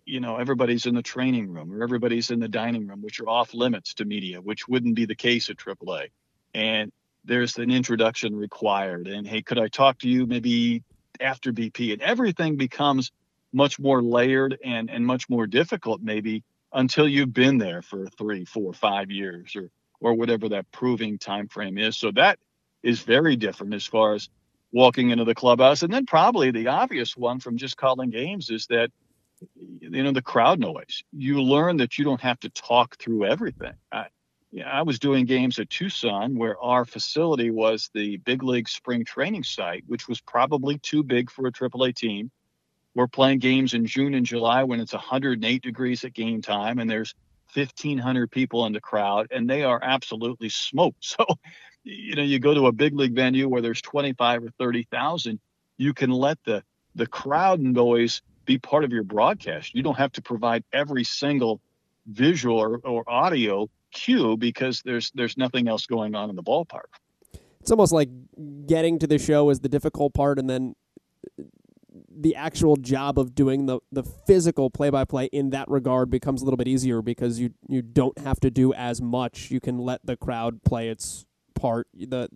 [0.05, 3.29] You know, everybody's in the training room or everybody's in the dining room, which are
[3.29, 6.09] off limits to media, which wouldn't be the case at AAA.
[6.55, 6.93] And
[7.25, 9.09] there's an introduction required.
[9.09, 10.83] And hey, could I talk to you maybe
[11.21, 13.11] after BP, and everything becomes
[13.53, 18.45] much more layered and and much more difficult maybe until you've been there for three,
[18.45, 19.71] four, five years or
[20.01, 21.97] or whatever that proving time frame is.
[21.97, 22.39] So that
[22.83, 24.29] is very different as far as
[24.73, 25.83] walking into the clubhouse.
[25.83, 28.91] And then probably the obvious one from just calling games is that
[29.55, 31.03] you know the crowd noise.
[31.13, 33.75] You learn that you don't have to talk through everything.
[33.93, 34.07] I,
[34.53, 39.05] yeah, I was doing games at Tucson where our facility was the big league spring
[39.05, 42.31] training site, which was probably too big for a AAA team.
[42.95, 46.89] We're playing games in June and July when it's 108 degrees at game time and
[46.89, 47.15] there's
[47.53, 51.17] 1,500 people in the crowd and they are absolutely smoked.
[51.19, 51.27] So,
[51.85, 55.39] you know, you go to a big league venue where there's 25 or 30,000,
[55.77, 56.65] you can let the
[56.97, 59.75] the crowd noise be part of your broadcast.
[59.75, 61.61] You don't have to provide every single
[62.07, 66.89] visual or, or audio cue because there's there's nothing else going on in the ballpark.
[67.61, 68.09] It's almost like
[68.67, 70.77] getting to the show is the difficult part, and then
[72.19, 76.41] the actual job of doing the, the physical play by play in that regard becomes
[76.41, 79.51] a little bit easier because you you don't have to do as much.
[79.51, 81.89] You can let the crowd play its part.
[81.93, 82.29] The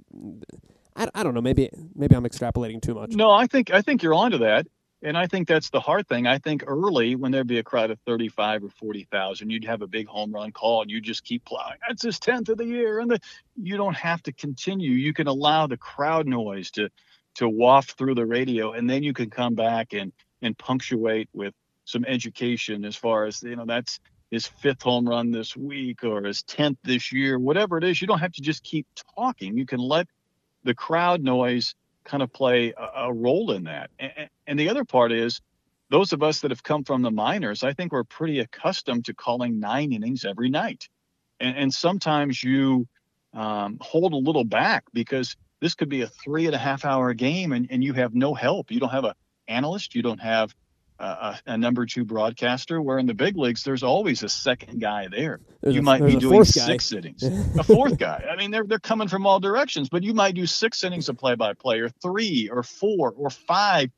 [0.97, 1.41] I, I don't know.
[1.41, 3.13] Maybe maybe I'm extrapolating too much.
[3.13, 4.67] No, I think I think you're onto that.
[5.03, 6.27] And I think that's the hard thing.
[6.27, 9.87] I think early, when there'd be a crowd of 35 or 40,000, you'd have a
[9.87, 11.79] big home run call and you just keep plowing.
[11.89, 13.01] That's his 10th of the year.
[13.01, 13.21] And the,
[13.57, 14.91] you don't have to continue.
[14.91, 16.91] You can allow the crowd noise to,
[17.37, 18.73] to waft through the radio.
[18.73, 21.55] And then you can come back and, and punctuate with
[21.87, 26.25] some education as far as, you know, that's his fifth home run this week or
[26.25, 28.03] his 10th this year, whatever it is.
[28.03, 28.87] You don't have to just keep
[29.17, 29.57] talking.
[29.57, 30.09] You can let
[30.63, 33.91] the crowd noise kind of play a, a role in that.
[33.99, 35.41] And, and the other part is
[35.91, 39.15] those of us that have come from the minors, I think we're pretty accustomed to
[39.15, 40.89] calling nine innings every night.
[41.41, 42.87] And, and sometimes you
[43.35, 47.13] um, hold a little back because this could be a three and a half hour
[47.13, 48.71] game and, and you have no help.
[48.71, 49.15] You don't have an
[49.49, 50.55] analyst, you don't have
[51.05, 52.81] a, a number two broadcaster.
[52.81, 55.41] Where in the big leagues, there's always a second guy there.
[55.61, 56.45] There's you a- might be doing guy.
[56.45, 58.25] six innings, a fourth guy.
[58.31, 61.17] I mean, they're they're coming from all directions, but you might do six innings of
[61.19, 63.91] play-by-play, or three, or four, or five,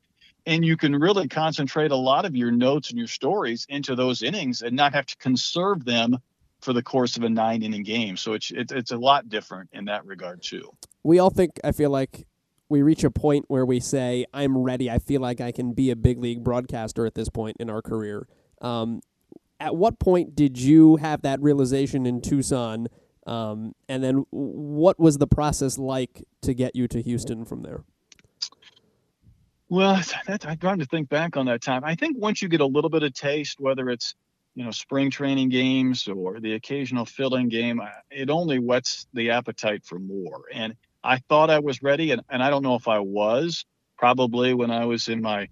[0.45, 4.23] and you can really concentrate a lot of your notes and your stories into those
[4.23, 6.17] innings, and not have to conserve them
[6.61, 8.15] for the course of a nine-inning game.
[8.17, 10.71] So it's it's it's a lot different in that regard too.
[11.03, 12.25] we all think I feel like
[12.73, 14.89] we reach a point where we say I'm ready.
[14.89, 17.83] I feel like I can be a big league broadcaster at this point in our
[17.83, 18.27] career.
[18.61, 19.01] Um,
[19.59, 22.87] at what point did you have that realization in Tucson?
[23.27, 27.83] Um, and then what was the process like to get you to Houston from there?
[29.69, 31.83] Well, that, I'm trying to think back on that time.
[31.83, 34.15] I think once you get a little bit of taste, whether it's
[34.55, 39.85] you know spring training games or the occasional fill-in game, it only whets the appetite
[39.85, 40.45] for more.
[40.51, 43.65] And I thought I was ready, and, and I don't know if I was.
[43.97, 45.47] Probably when I was in my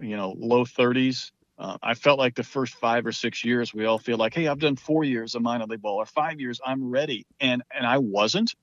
[0.00, 3.86] you know low 30s, uh, I felt like the first five or six years we
[3.86, 6.60] all feel like, hey, I've done four years of minor league ball or five years,
[6.64, 8.54] I'm ready, and and I wasn't.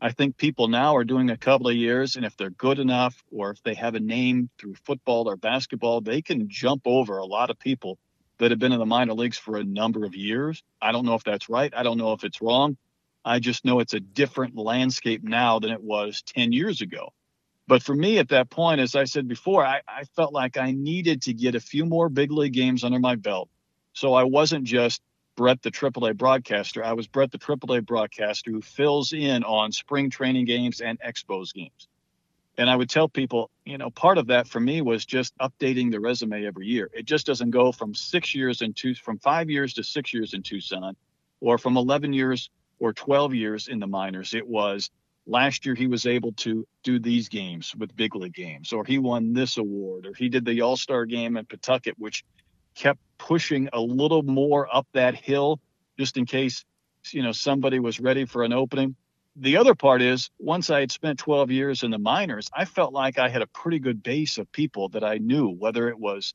[0.00, 3.22] I think people now are doing a couple of years, and if they're good enough,
[3.30, 7.24] or if they have a name through football or basketball, they can jump over a
[7.24, 7.98] lot of people
[8.38, 10.60] that have been in the minor leagues for a number of years.
[10.80, 11.72] I don't know if that's right.
[11.76, 12.76] I don't know if it's wrong.
[13.24, 17.12] I just know it's a different landscape now than it was 10 years ago.
[17.68, 20.72] But for me at that point, as I said before, I, I felt like I
[20.72, 23.48] needed to get a few more big league games under my belt.
[23.92, 25.00] So I wasn't just
[25.36, 26.84] Brett the AAA broadcaster.
[26.84, 31.54] I was Brett the AAA broadcaster who fills in on spring training games and expos
[31.54, 31.88] games.
[32.58, 35.90] And I would tell people, you know, part of that for me was just updating
[35.90, 36.90] the resume every year.
[36.92, 40.34] It just doesn't go from six years in two, from five years to six years
[40.34, 40.94] in Tucson,
[41.40, 42.50] or from 11 years
[42.82, 44.34] or 12 years in the minors.
[44.34, 44.90] It was
[45.24, 48.98] last year he was able to do these games with big league games, or he
[48.98, 52.24] won this award, or he did the All Star game in Pawtucket, which
[52.74, 55.60] kept pushing a little more up that hill
[55.96, 56.64] just in case
[57.10, 58.96] you know somebody was ready for an opening
[59.36, 62.92] the other part is once i had spent 12 years in the minors i felt
[62.92, 66.32] like i had a pretty good base of people that i knew whether it was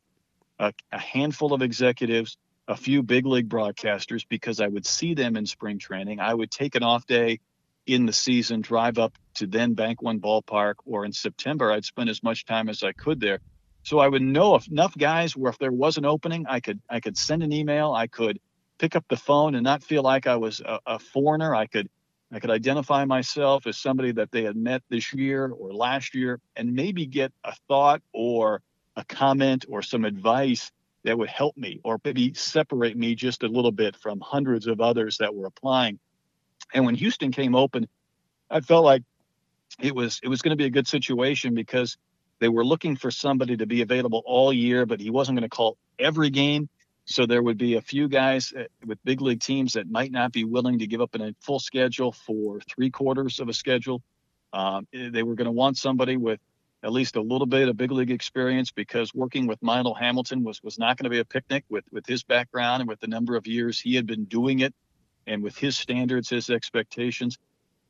[0.60, 5.36] a, a handful of executives a few big league broadcasters because i would see them
[5.38, 6.20] in spring training.
[6.20, 7.40] I would take an off day
[7.86, 12.10] in the season drive up to then bank one ballpark or in september i'd spend
[12.10, 13.40] as much time as i could there.
[13.88, 16.82] So I would know if enough guys where if there was an opening, I could
[16.90, 18.38] I could send an email, I could
[18.80, 21.56] pick up the phone and not feel like I was a, a foreigner.
[21.56, 21.90] I could
[22.30, 26.42] I could identify myself as somebody that they had met this year or last year,
[26.58, 28.62] and maybe get a thought or
[28.98, 30.70] a comment or some advice
[31.08, 34.82] that would help me or maybe separate me just a little bit from hundreds of
[34.82, 36.00] others that were applying.
[36.74, 37.88] And when Houston came open,
[38.50, 39.04] I felt like
[39.80, 41.98] it was it was going to be a good situation because
[42.40, 45.56] they were looking for somebody to be available all year, but he wasn't going to
[45.56, 46.68] call every game.
[47.06, 50.34] So there would be a few guys uh, with big league teams that might not
[50.34, 54.02] be willing to give up a full schedule for three quarters of a schedule.
[54.52, 56.42] Um, they were going to want somebody with
[56.88, 60.64] at least a little bit of big league experience because working with Milo Hamilton was
[60.64, 63.36] was not going to be a picnic with with his background and with the number
[63.36, 64.74] of years he had been doing it,
[65.28, 67.38] and with his standards, his expectations.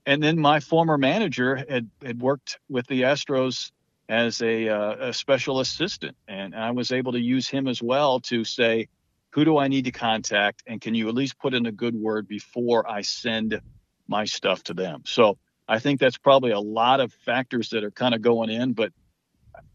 [0.07, 3.71] And then my former manager had had worked with the Astros
[4.09, 8.19] as a, uh, a special assistant, and I was able to use him as well
[8.21, 8.87] to say,
[9.31, 11.93] who do I need to contact, and can you at least put in a good
[11.93, 13.61] word before I send
[14.07, 15.03] my stuff to them?
[15.05, 18.73] So I think that's probably a lot of factors that are kind of going in,
[18.73, 18.91] but.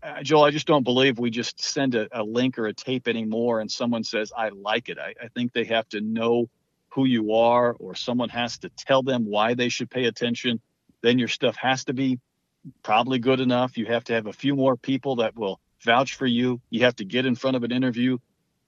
[0.01, 3.07] Uh, Joel, I just don't believe we just send a, a link or a tape
[3.07, 4.99] anymore and someone says, I like it.
[4.99, 6.49] I, I think they have to know
[6.95, 10.61] who you are, or someone has to tell them why they should pay attention.
[11.03, 12.21] Then your stuff has to be
[12.83, 13.79] probably good enough.
[13.79, 16.61] You have to have a few more people that will vouch for you.
[16.71, 18.19] You have to get in front of an interview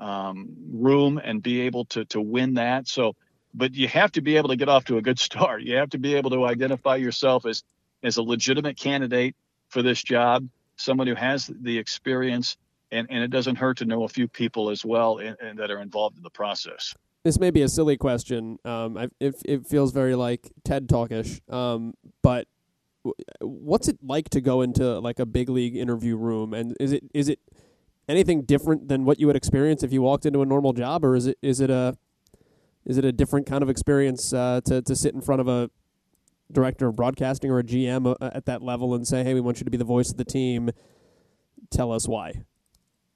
[0.01, 2.89] um, room and be able to to win that.
[2.89, 3.15] So,
[3.55, 5.62] but you have to be able to get off to a good start.
[5.62, 7.62] You have to be able to identify yourself as
[8.03, 9.35] as a legitimate candidate
[9.69, 12.57] for this job, someone who has the experience,
[12.90, 15.71] and and it doesn't hurt to know a few people as well and, and that
[15.71, 16.95] are involved in the process.
[17.23, 18.59] This may be a silly question.
[18.64, 21.40] Um, I, it it feels very like TED Talkish.
[21.51, 22.49] Um, but
[23.40, 26.53] what's it like to go into like a big league interview room?
[26.53, 27.38] And is it is it
[28.09, 31.17] anything different than what you would experience if you walked into a normal job, or
[31.17, 31.97] is it is it a
[32.87, 35.70] is it a different kind of experience uh, to to sit in front of a
[36.53, 39.61] director of broadcasting or a GM uh, at that level and say, "Hey, we want
[39.61, 40.70] you to be the voice of the team.
[41.70, 42.42] Tell us why."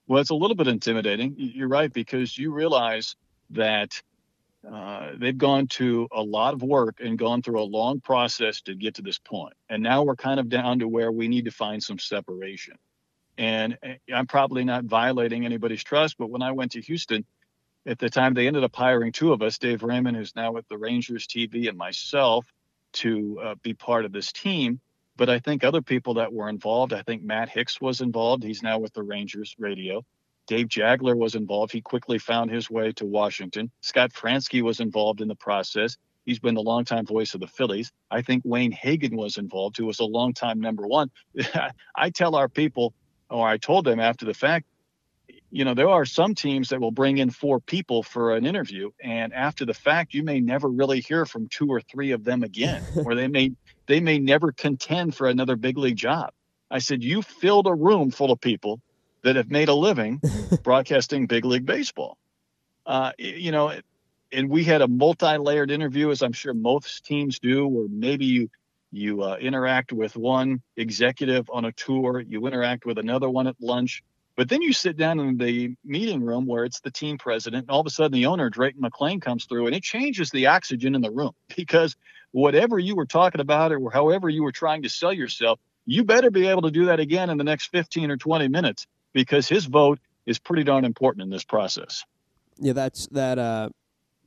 [0.06, 1.34] Well, it's a little bit intimidating.
[1.36, 3.14] You're right because you realize
[3.50, 4.02] that
[4.70, 8.74] uh, they've gone to a lot of work and gone through a long process to
[8.74, 11.50] get to this point, and now we're kind of down to where we need to
[11.50, 12.74] find some separation.
[13.36, 17.24] And uh, I'm probably not violating anybody's trust, but when I went to Houston,
[17.86, 20.68] at the time they ended up hiring two of us, Dave Raymond, who's now with
[20.68, 22.46] the Rangers TV, and myself,
[22.94, 24.80] to uh, be part of this team.
[25.16, 28.44] But I think other people that were involved, I think Matt Hicks was involved.
[28.44, 30.04] He's now with the Rangers radio.
[30.46, 31.72] Dave Jageler was involved.
[31.72, 33.70] He quickly found his way to Washington.
[33.82, 35.96] Scott Franzke was involved in the process.
[36.24, 37.92] He's been the longtime voice of the Phillies.
[38.10, 41.10] I think Wayne Hagin was involved, who was a longtime number one.
[41.96, 42.94] I tell our people,
[43.28, 44.66] or I told them after the fact,
[45.50, 48.90] you know, there are some teams that will bring in four people for an interview,
[49.02, 52.42] and after the fact, you may never really hear from two or three of them
[52.42, 53.52] again, or they may
[53.86, 56.30] they may never contend for another big league job.
[56.70, 58.80] I said, you filled a room full of people
[59.22, 60.20] that have made a living
[60.62, 62.18] broadcasting big league baseball.
[62.84, 63.72] Uh, you know,
[64.32, 68.50] and we had a multi-layered interview, as I'm sure most teams do, where maybe you
[68.90, 73.56] you uh, interact with one executive on a tour, you interact with another one at
[73.60, 74.02] lunch,
[74.38, 77.70] but then you sit down in the meeting room where it's the team president, and
[77.72, 80.94] all of a sudden the owner, Drayton McLane, comes through, and it changes the oxygen
[80.94, 81.96] in the room because
[82.30, 86.30] whatever you were talking about or however you were trying to sell yourself, you better
[86.30, 89.64] be able to do that again in the next 15 or 20 minutes because his
[89.64, 92.04] vote is pretty darn important in this process.
[92.60, 93.40] Yeah, that's that.
[93.40, 93.70] Uh,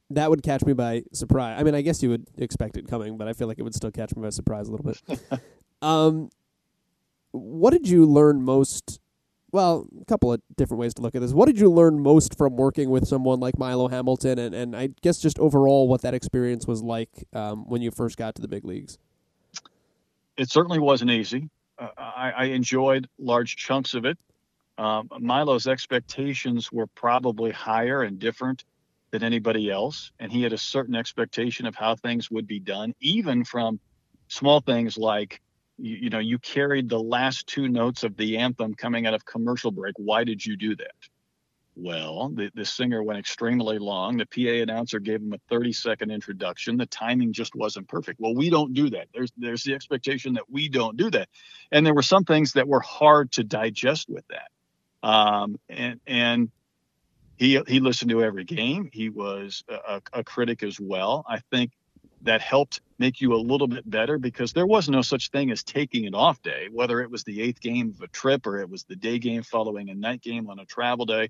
[0.10, 1.56] that would catch me by surprise.
[1.58, 3.76] I mean, I guess you would expect it coming, but I feel like it would
[3.76, 5.42] still catch me by surprise a little bit.
[5.82, 6.30] um,
[7.32, 9.00] what did you learn most?
[9.52, 11.34] Well, a couple of different ways to look at this.
[11.34, 14.90] What did you learn most from working with someone like Milo Hamilton, and, and I
[15.02, 18.48] guess just overall what that experience was like um, when you first got to the
[18.48, 18.98] big leagues?
[20.38, 21.50] It certainly wasn't easy.
[21.78, 24.18] Uh, I, I enjoyed large chunks of it.
[24.78, 28.64] Um, Milo's expectations were probably higher and different
[29.12, 32.96] than anybody else, and he had a certain expectation of how things would be done,
[33.02, 33.80] even from
[34.30, 35.42] small things like,
[35.82, 39.26] you, you know, you carried the last two notes of the anthem coming out of
[39.26, 39.96] commercial break.
[39.98, 40.94] Why did you do that?
[41.76, 44.18] Well, the, the singer went extremely long.
[44.18, 46.78] The PA announcer gave him a 30 second introduction.
[46.78, 48.20] The timing just wasn't perfect.
[48.20, 49.08] Well, we don't do that.
[49.14, 51.30] There's there's the expectation that we don't do that.
[51.72, 55.08] And there were some things that were hard to digest with that.
[55.08, 56.52] Um, and and
[57.38, 58.90] he he listened to every game.
[58.92, 61.26] He was a, a critic as well.
[61.28, 61.72] I think
[62.24, 65.64] that helped make you a little bit better because there was no such thing as
[65.64, 68.70] taking an off day, whether it was the eighth game of a trip or it
[68.70, 71.30] was the day game following a night game on a travel day.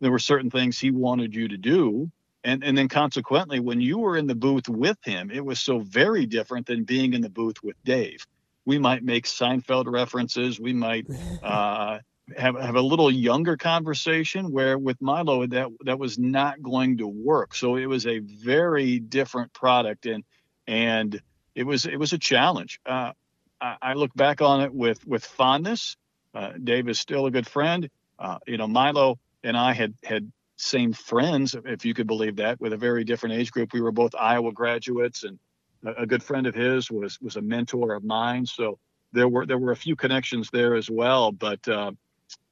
[0.00, 2.10] There were certain things he wanted you to do.
[2.44, 5.78] And, and then consequently, when you were in the booth with him, it was so
[5.78, 8.26] very different than being in the booth with Dave.
[8.64, 10.58] We might make Seinfeld references.
[10.58, 11.06] We might
[11.42, 12.00] uh,
[12.36, 17.06] have, have a little younger conversation where with Milo that that was not going to
[17.06, 17.54] work.
[17.54, 20.24] So it was a very different product and
[20.66, 21.20] and
[21.54, 22.80] it was it was a challenge.
[22.86, 23.12] Uh,
[23.60, 25.96] I, I, look back on it with with fondness.
[26.34, 27.90] Uh, Dave is still a good friend.
[28.18, 32.60] Uh, you know, Milo and I had had same friends, if you could believe that,
[32.60, 33.72] with a very different age group.
[33.72, 35.38] We were both Iowa graduates, and
[35.84, 38.46] a, a good friend of his was was a mentor of mine.
[38.46, 38.78] So
[39.12, 41.32] there were there were a few connections there as well.
[41.32, 41.92] But uh,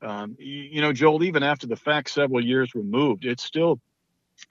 [0.03, 3.81] um, you, you know, Joel, even after the fact several years removed, it's still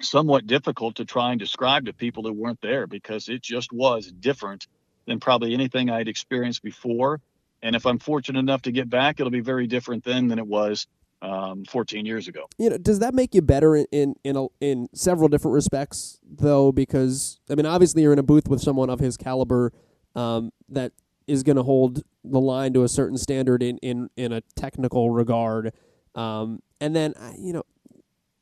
[0.02, 4.12] somewhat difficult to try and describe to people who weren't there because it just was
[4.20, 4.68] different
[5.08, 7.20] than probably anything I'd experienced before.
[7.62, 10.48] And if I'm fortunate enough to get back, it'll be very different then than it
[10.48, 10.88] was
[11.22, 12.46] um, 14 years ago.
[12.58, 16.20] You know, does that make you better in in in, a, in several different respects,
[16.24, 16.72] though?
[16.72, 19.74] Because I mean, obviously, you're in a booth with someone of his caliber
[20.16, 20.94] um, that
[21.30, 25.12] is going to hold the line to a certain standard in in in a technical
[25.12, 25.74] regard.
[26.16, 27.64] Um, and then you know,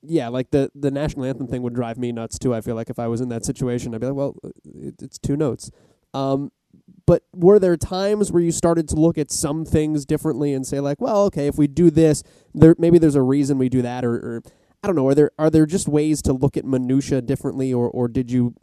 [0.02, 2.56] yeah, like the the national anthem thing would drive me nuts too.
[2.56, 5.18] I feel like if I was in that situation, I'd be like, well, it, it's
[5.18, 5.70] two notes.
[6.14, 6.52] Um,
[7.06, 10.80] but were there times where you started to look at some things differently and say
[10.80, 12.24] like, well, okay, if we do this,
[12.54, 14.42] there maybe there's a reason we do that, or, or
[14.84, 15.08] I don't know.
[15.08, 18.54] Are there are there just ways to look at minutia differently, or or did you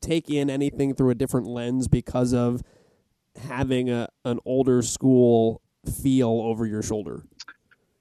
[0.00, 2.62] take in anything through a different lens because of
[3.36, 5.60] having a an older school
[6.02, 7.24] feel over your shoulder?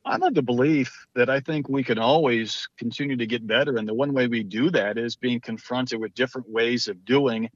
[0.06, 3.78] I'm of the belief that I think we can always continue to get better.
[3.78, 7.50] And the one way we do that is being confronted with different ways of doing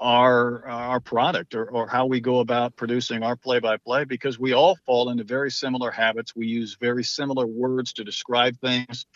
[0.00, 4.38] our our product or, or how we go about producing our play by play because
[4.38, 6.34] we all fall into very similar habits.
[6.34, 9.06] We use very similar words to describe things.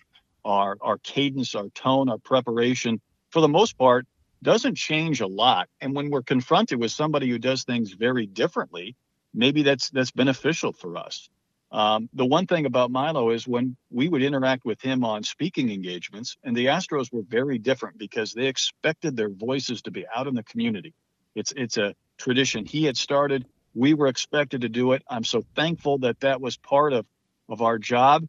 [0.45, 3.01] Our our cadence, our tone, our preparation,
[3.31, 4.07] for the most part,
[4.43, 5.69] doesn't change a lot.
[5.81, 8.97] And when we're confronted with somebody who does things very differently,
[9.35, 11.29] maybe that's that's beneficial for us.
[11.71, 15.71] Um, the one thing about Milo is when we would interact with him on speaking
[15.71, 20.27] engagements, and the Astros were very different because they expected their voices to be out
[20.27, 20.95] in the community.
[21.35, 25.03] It's it's a tradition he had started We were expected to do it.
[25.09, 27.07] I'm so thankful that that was part of,
[27.49, 28.27] of our job.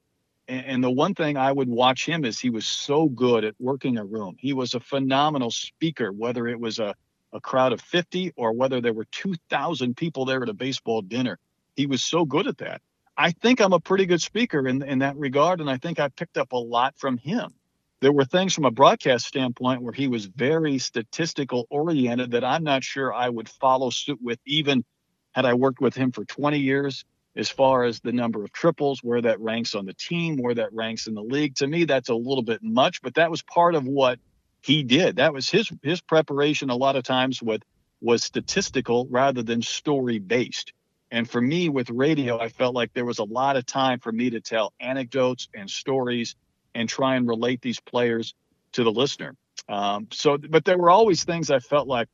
[0.49, 3.97] And, the one thing I would watch him is he was so good at working
[3.97, 4.35] a room.
[4.39, 6.95] He was a phenomenal speaker, whether it was a,
[7.31, 11.37] a crowd of 50 or whether there were 2,000 people there at a baseball dinner.
[11.75, 12.81] He was so good at that.
[13.15, 16.07] I think I'm a pretty good speaker in, in that regard, and I think I
[16.07, 17.53] picked up a lot from him
[18.01, 22.63] there were things from a broadcast standpoint where he was very statistical oriented that I'm
[22.63, 24.85] not sure I would follow suit with, even
[25.33, 27.03] had I worked with him for 20 years,
[27.39, 30.73] as far as the number of triples, where that ranks on the team, where that
[30.73, 31.55] ranks in the league.
[31.55, 34.19] To me, that's a little bit much, but that was part of what
[34.61, 35.15] he did.
[35.15, 37.63] That was his his preparation a lot of times with
[38.01, 40.73] was statistical rather than story based.
[41.11, 44.11] And for me with radio, I felt like there was a lot of time for
[44.11, 46.35] me to tell anecdotes and stories
[46.75, 48.35] and try and relate these players
[48.73, 49.35] to the listener.
[49.67, 52.07] Um, so, but there were always things I felt like,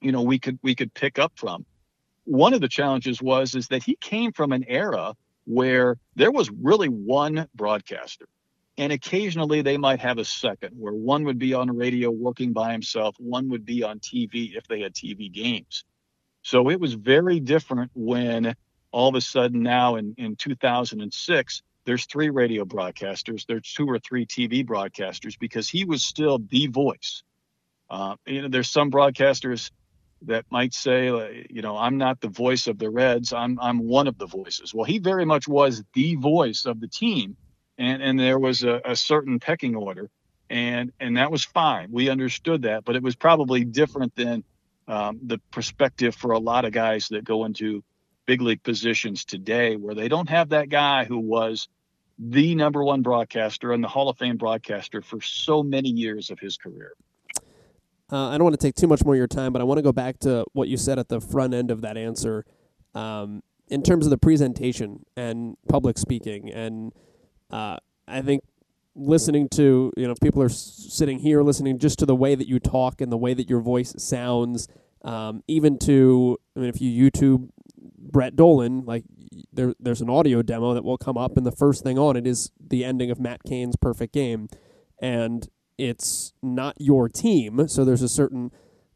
[0.00, 1.66] you know, we could we could pick up from.
[2.26, 5.14] One of the challenges was is that he came from an era
[5.46, 8.26] where there was really one broadcaster,
[8.76, 12.72] and occasionally they might have a second, where one would be on radio working by
[12.72, 15.84] himself, one would be on TV if they had TV games.
[16.42, 18.54] So it was very different when
[18.90, 24.00] all of a sudden now in, in 2006 there's three radio broadcasters, there's two or
[24.00, 27.22] three TV broadcasters because he was still the voice.
[27.88, 29.70] Uh, you know, there's some broadcasters
[30.22, 33.32] that might say, you know, I'm not the voice of the Reds.
[33.32, 34.74] I'm I'm one of the voices.
[34.74, 37.36] Well, he very much was the voice of the team,
[37.78, 40.10] and and there was a, a certain pecking order,
[40.48, 41.88] and and that was fine.
[41.90, 44.44] We understood that, but it was probably different than
[44.88, 47.84] um, the perspective for a lot of guys that go into
[48.26, 51.68] big league positions today, where they don't have that guy who was
[52.18, 56.38] the number one broadcaster and the Hall of Fame broadcaster for so many years of
[56.38, 56.92] his career.
[58.10, 59.78] Uh, I don't want to take too much more of your time, but I want
[59.78, 62.44] to go back to what you said at the front end of that answer
[62.94, 66.50] um, in terms of the presentation and public speaking.
[66.50, 66.92] And
[67.50, 68.44] uh, I think
[68.94, 72.46] listening to, you know, if people are sitting here listening just to the way that
[72.46, 74.68] you talk and the way that your voice sounds,
[75.02, 77.50] um, even to, I mean, if you YouTube
[77.98, 79.04] Brett Dolan, like
[79.52, 82.26] there, there's an audio demo that will come up, and the first thing on it
[82.26, 84.48] is the ending of Matt Cain's perfect game,
[85.00, 85.48] and
[85.78, 88.50] it's not your team, so there's a certain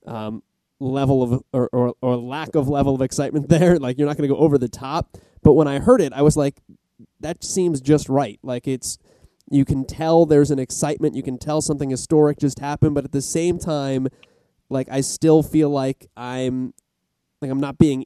[0.06, 0.42] um,
[0.78, 3.78] level of or, or, or lack of level of excitement there.
[3.78, 5.18] Like you're not going to go over the top.
[5.42, 6.60] But when I heard it, I was like,
[7.20, 8.38] that seems just right.
[8.42, 8.98] Like it's
[9.50, 13.12] you can tell there's an excitement, you can tell something historic just happened, but at
[13.12, 14.08] the same time,
[14.68, 16.72] like I still feel like I'm
[17.42, 18.04] like I'm not being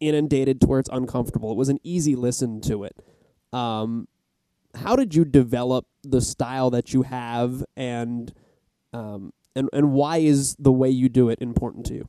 [0.00, 1.52] inundated to where it's uncomfortable.
[1.52, 2.96] It was an easy listen to it.
[3.52, 4.08] Um,
[4.74, 8.32] how did you develop the style that you have, and
[8.92, 12.08] um, and and why is the way you do it important to you?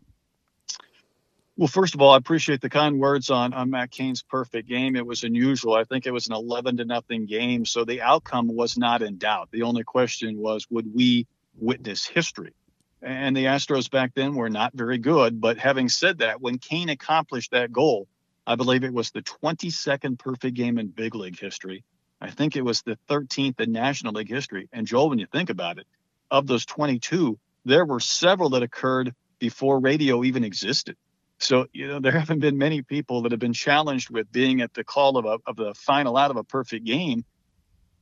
[1.56, 4.96] Well, first of all, I appreciate the kind words on, on Matt Cain's perfect game.
[4.96, 5.76] It was unusual.
[5.76, 9.20] I think it was an 11 to nothing game, so the outcome was not in
[9.20, 9.50] doubt.
[9.52, 12.56] The only question was, would we witness history?
[13.04, 15.40] And the Astros back then were not very good.
[15.40, 18.08] But having said that, when Cain accomplished that goal,
[18.48, 21.84] I believe it was the 22nd perfect game in big league history.
[22.22, 24.70] I think it was the 13th in National League history.
[24.72, 25.88] And Joel, when you think about it,
[26.32, 30.96] of those 22, there were several that occurred before radio even existed.
[31.38, 34.74] So, you know, there haven't been many people that have been challenged with being at
[34.74, 37.26] the call of, a, of the final out of a perfect game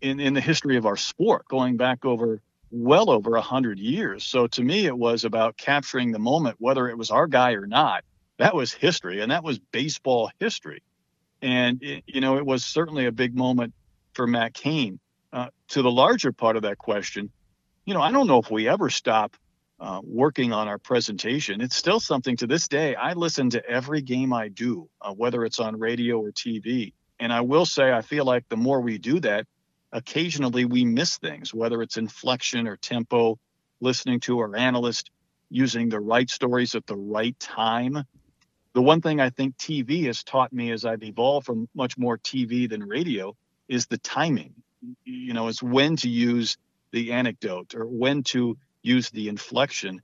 [0.02, 2.42] in, in the history of our sport, going back over
[2.72, 4.24] well over a hundred years.
[4.24, 7.68] So to me, it was about capturing the moment, whether it was our guy or
[7.68, 8.04] not.
[8.38, 10.82] That was history, and that was baseball history.
[11.42, 13.74] And it, you know, it was certainly a big moment
[14.14, 15.00] for Matt Cain.
[15.34, 17.32] Uh, to the larger part of that question,
[17.86, 19.38] you know, I don't know if we ever stop
[19.80, 21.62] uh, working on our presentation.
[21.62, 22.96] It's still something to this day.
[22.96, 26.94] I listen to every game I do, uh, whether it's on radio or TV.
[27.20, 29.48] And I will say, I feel like the more we do that,
[29.92, 33.40] occasionally we miss things, whether it's inflection or tempo,
[33.80, 35.10] listening to our analyst,
[35.50, 38.04] using the right stories at the right time.
[38.74, 42.18] The one thing I think TV has taught me as I've evolved from much more
[42.18, 43.36] TV than radio
[43.72, 44.54] is the timing.
[45.06, 46.58] You know, it's when to use
[46.92, 50.02] the anecdote or when to use the inflection.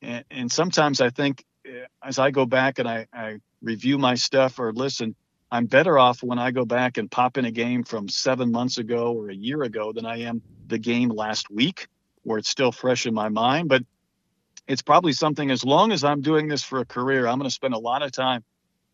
[0.00, 4.14] And, and sometimes I think eh, as I go back and I, I review my
[4.14, 5.16] stuff or listen,
[5.50, 8.78] I'm better off when I go back and pop in a game from seven months
[8.78, 11.88] ago or a year ago than I am the game last week,
[12.22, 13.68] where it's still fresh in my mind.
[13.68, 13.82] But
[14.68, 17.54] it's probably something, as long as I'm doing this for a career, I'm going to
[17.54, 18.44] spend a lot of time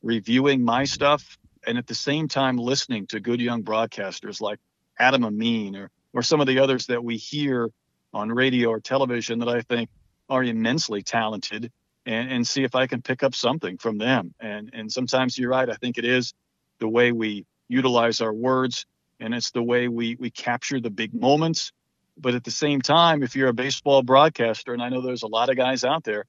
[0.03, 1.37] reviewing my stuff
[1.67, 4.59] and at the same time listening to good young broadcasters like
[4.99, 7.71] Adam Amin or, or some of the others that we hear
[8.13, 9.89] on radio or television that I think
[10.29, 11.71] are immensely talented
[12.07, 14.35] and, and see if I can pick up something from them.
[14.41, 15.69] And and sometimes you're right.
[15.69, 16.33] I think it is
[16.79, 18.87] the way we utilize our words,
[19.21, 21.73] and it's the way we we capture the big moments.
[22.17, 25.29] But at the same time, if you're a baseball broadcaster, and I know there's a
[25.29, 26.27] lot of guys out there,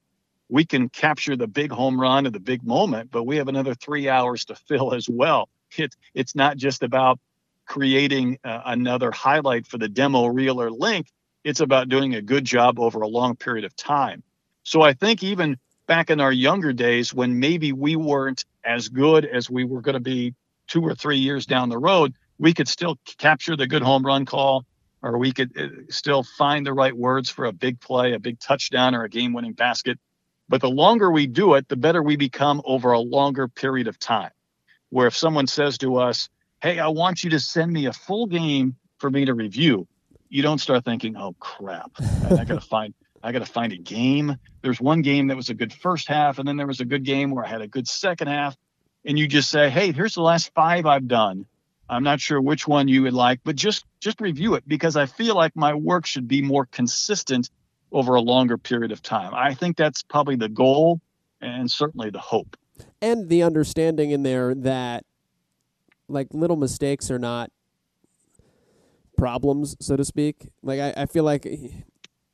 [0.48, 3.74] we can capture the big home run or the big moment, but we have another
[3.74, 5.48] three hours to fill as well.
[5.76, 7.18] It, it's not just about
[7.66, 11.08] creating uh, another highlight for the demo reel or link.
[11.44, 14.22] It's about doing a good job over a long period of time.
[14.62, 19.24] So I think even back in our younger days when maybe we weren't as good
[19.24, 20.34] as we were going to be
[20.66, 24.26] two or three years down the road, we could still capture the good home run
[24.26, 24.64] call,
[25.02, 28.38] or we could uh, still find the right words for a big play, a big
[28.40, 29.98] touchdown, or a game winning basket.
[30.48, 33.98] But the longer we do it, the better we become over a longer period of
[33.98, 34.30] time.
[34.90, 36.28] Where if someone says to us,
[36.62, 39.86] Hey, I want you to send me a full game for me to review,
[40.28, 41.90] you don't start thinking, Oh crap,
[42.30, 42.94] I gotta find
[43.26, 44.36] I got to find a game.
[44.62, 47.02] There's one game that was a good first half, and then there was a good
[47.02, 48.56] game where I had a good second half.
[49.04, 51.44] And you just say, "Hey, here's the last five I've done.
[51.88, 55.06] I'm not sure which one you would like, but just just review it because I
[55.06, 57.50] feel like my work should be more consistent
[57.96, 59.32] over a longer period of time.
[59.34, 61.00] I think that's probably the goal
[61.40, 62.54] and certainly the hope.
[63.00, 65.06] And the understanding in there that
[66.06, 67.50] like little mistakes are not
[69.16, 70.48] problems, so to speak.
[70.62, 71.46] Like I, I feel like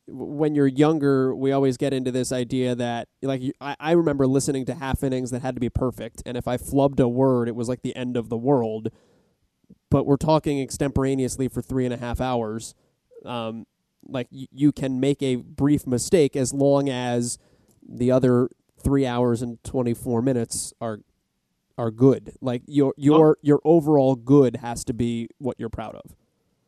[0.09, 4.65] when you're younger, we always get into this idea that, like, I, I remember listening
[4.67, 7.55] to half innings that had to be perfect, and if I flubbed a word, it
[7.55, 8.89] was like the end of the world.
[9.91, 12.75] But we're talking extemporaneously for three and a half hours.
[13.25, 13.65] Um,
[14.07, 17.39] like, y- you can make a brief mistake as long as
[17.87, 18.49] the other
[18.83, 21.01] three hours and twenty four minutes are
[21.79, 22.33] are good.
[22.41, 26.15] Like your your your overall good has to be what you're proud of.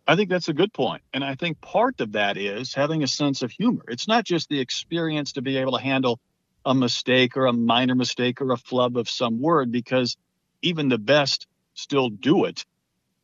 [0.07, 0.71] I think that's a good.
[1.13, 3.85] And I think part of that is having a sense of humor.
[3.89, 6.21] It's not just the experience to be able to handle
[6.67, 10.17] a mistake or a minor mistake or a flub of some word, because
[10.63, 12.65] even the best still do it.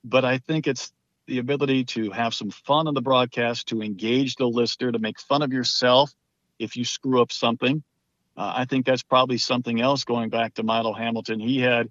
[0.05, 0.93] But I think it's
[1.31, 5.21] the ability to have some fun on the broadcast, to engage the listener, to make
[5.21, 6.13] fun of yourself
[6.59, 7.85] if you screw up something.
[8.37, 11.39] Uh, I think that's probably something else going back to Milo Hamilton.
[11.39, 11.89] He had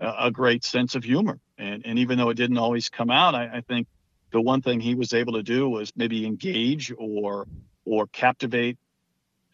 [0.00, 1.40] a, a great sense of humor.
[1.56, 3.86] And, and even though it didn't always come out, I, I think
[4.32, 7.46] the one thing he was able to do was maybe engage or
[7.86, 8.76] or captivate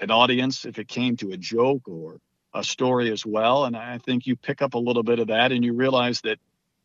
[0.00, 2.18] an audience if it came to a joke or
[2.52, 3.64] a story as well.
[3.64, 6.38] And I think you pick up a little bit of that and you realize that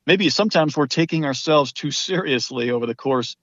[0.06, 3.36] maybe sometimes we're taking ourselves too seriously over the course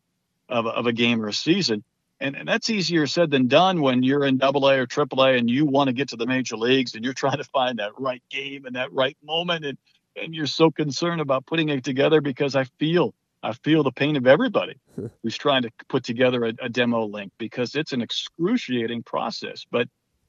[0.49, 1.85] of, of a game or a season.
[2.21, 5.37] And, and that's easier said than done when you're in double A or triple A
[5.37, 7.99] and you want to get to the major leagues and you're trying to find that
[7.99, 9.65] right game and that right moment.
[9.65, 9.79] And,
[10.15, 14.15] and you're so concerned about putting it together because I feel I feel the pain
[14.15, 14.77] of everybody
[15.23, 19.67] who's trying to put together a, a, demo link because it's an excruciating process.
[19.69, 19.89] But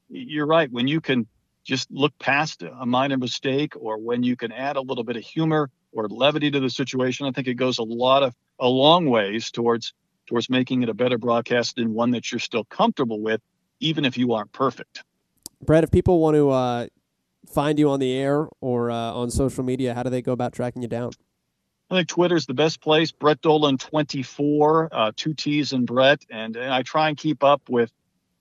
[0.10, 0.72] you're right.
[0.72, 1.28] When you can
[1.64, 5.24] just look past a minor mistake or when you can add a little bit of
[5.24, 9.06] humor or levity to the situation, I think it goes a lot of a long
[9.10, 9.94] ways towards
[10.26, 13.42] towards making it a better broadcast and one that you're still comfortable with,
[13.80, 15.04] even if you aren't perfect.
[15.62, 16.88] Brett, if people want to uh,
[17.48, 20.54] find you on the air or uh, on social media, how do they go about
[20.54, 21.12] tracking you down?
[21.90, 23.12] I think Twitter's the best place.
[23.12, 26.24] Brett Dolan 24, uh, two T's and Brett.
[26.30, 27.92] And, and, I try and keep up with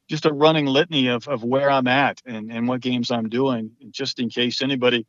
[0.08, 3.72] just a running litany of, of where I'm at and, and what games I'm doing,
[3.90, 5.06] just in case anybody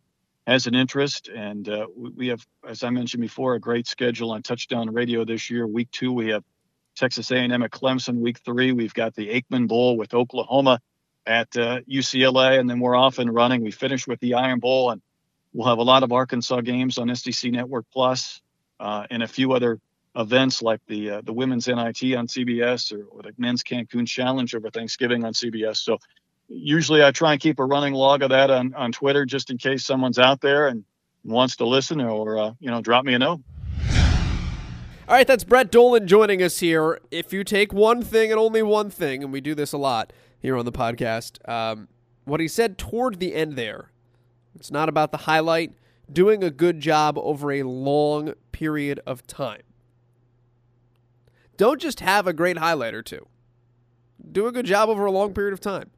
[0.48, 1.30] has an interest.
[1.30, 5.50] And uh, we have, as I mentioned before, a great schedule on Touchdown Radio this
[5.50, 5.66] year.
[5.66, 6.44] Week two, we have
[6.96, 8.16] Texas A&M at Clemson.
[8.16, 10.80] Week three, we've got the Aikman Bowl with Oklahoma
[11.26, 13.64] at uh, UCLA, and then we're off and running.
[13.64, 15.02] We finish with the Iron Bowl and
[15.54, 18.42] We'll have a lot of Arkansas games on SEC Network Plus,
[18.80, 19.80] uh, and a few other
[20.16, 24.54] events like the uh, the women's NIT on CBS or, or, the men's Cancun Challenge
[24.56, 25.78] over Thanksgiving on CBS.
[25.78, 26.00] So
[26.48, 29.58] usually I try and keep a running log of that on, on Twitter just in
[29.58, 30.84] case someone's out there and
[31.24, 33.42] wants to listen or uh, you know drop me a note.
[35.06, 37.00] All right, that's Brett Dolan joining us here.
[37.12, 40.14] If you take one thing and only one thing, and we do this a lot
[40.40, 41.90] here on the podcast, um,
[42.24, 43.90] what he said toward the end there
[44.56, 45.74] it's not about the highlight,
[46.12, 49.62] doing a good job over a long period of time.
[51.58, 53.28] Don't just have a great highlight or two.
[54.32, 55.92] Do a good job over a long period of time.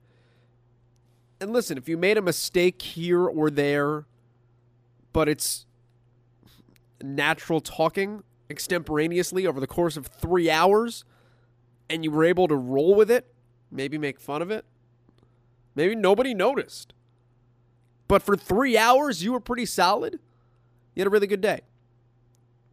[1.39, 4.05] And listen, if you made a mistake here or there,
[5.11, 5.65] but it's
[7.01, 11.03] natural talking extemporaneously over the course of three hours,
[11.89, 13.33] and you were able to roll with it,
[13.71, 14.65] maybe make fun of it,
[15.75, 16.93] maybe nobody noticed.
[18.07, 20.19] But for three hours, you were pretty solid.
[20.93, 21.61] You had a really good day.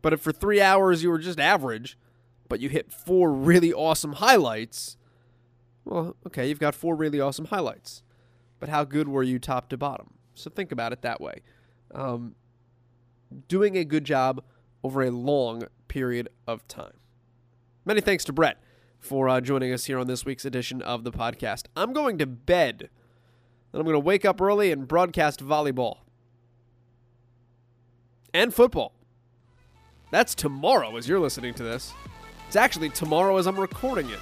[0.02, 1.96] But if for three hours you were just average,
[2.48, 4.96] but you hit four really awesome highlights,
[5.84, 8.02] well, okay, you've got four really awesome highlights.
[8.62, 10.14] But how good were you top to bottom?
[10.34, 11.40] So think about it that way.
[11.92, 12.36] Um,
[13.48, 14.40] doing a good job
[14.84, 16.92] over a long period of time.
[17.84, 18.62] Many thanks to Brett
[19.00, 21.64] for uh, joining us here on this week's edition of the podcast.
[21.74, 22.88] I'm going to bed.
[23.72, 25.96] Then I'm going to wake up early and broadcast volleyball
[28.32, 28.92] and football.
[30.12, 31.92] That's tomorrow as you're listening to this.
[32.46, 34.20] It's actually tomorrow as I'm recording it.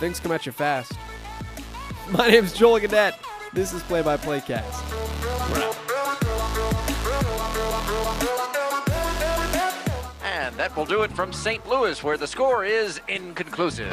[0.00, 0.92] Things come at you fast.
[2.10, 3.14] My name's Joel Gadet.
[3.52, 4.84] This is Play by Play Cast.
[5.50, 5.76] We're out.
[10.22, 11.66] And that will do it from St.
[11.68, 13.92] Louis, where the score is inconclusive.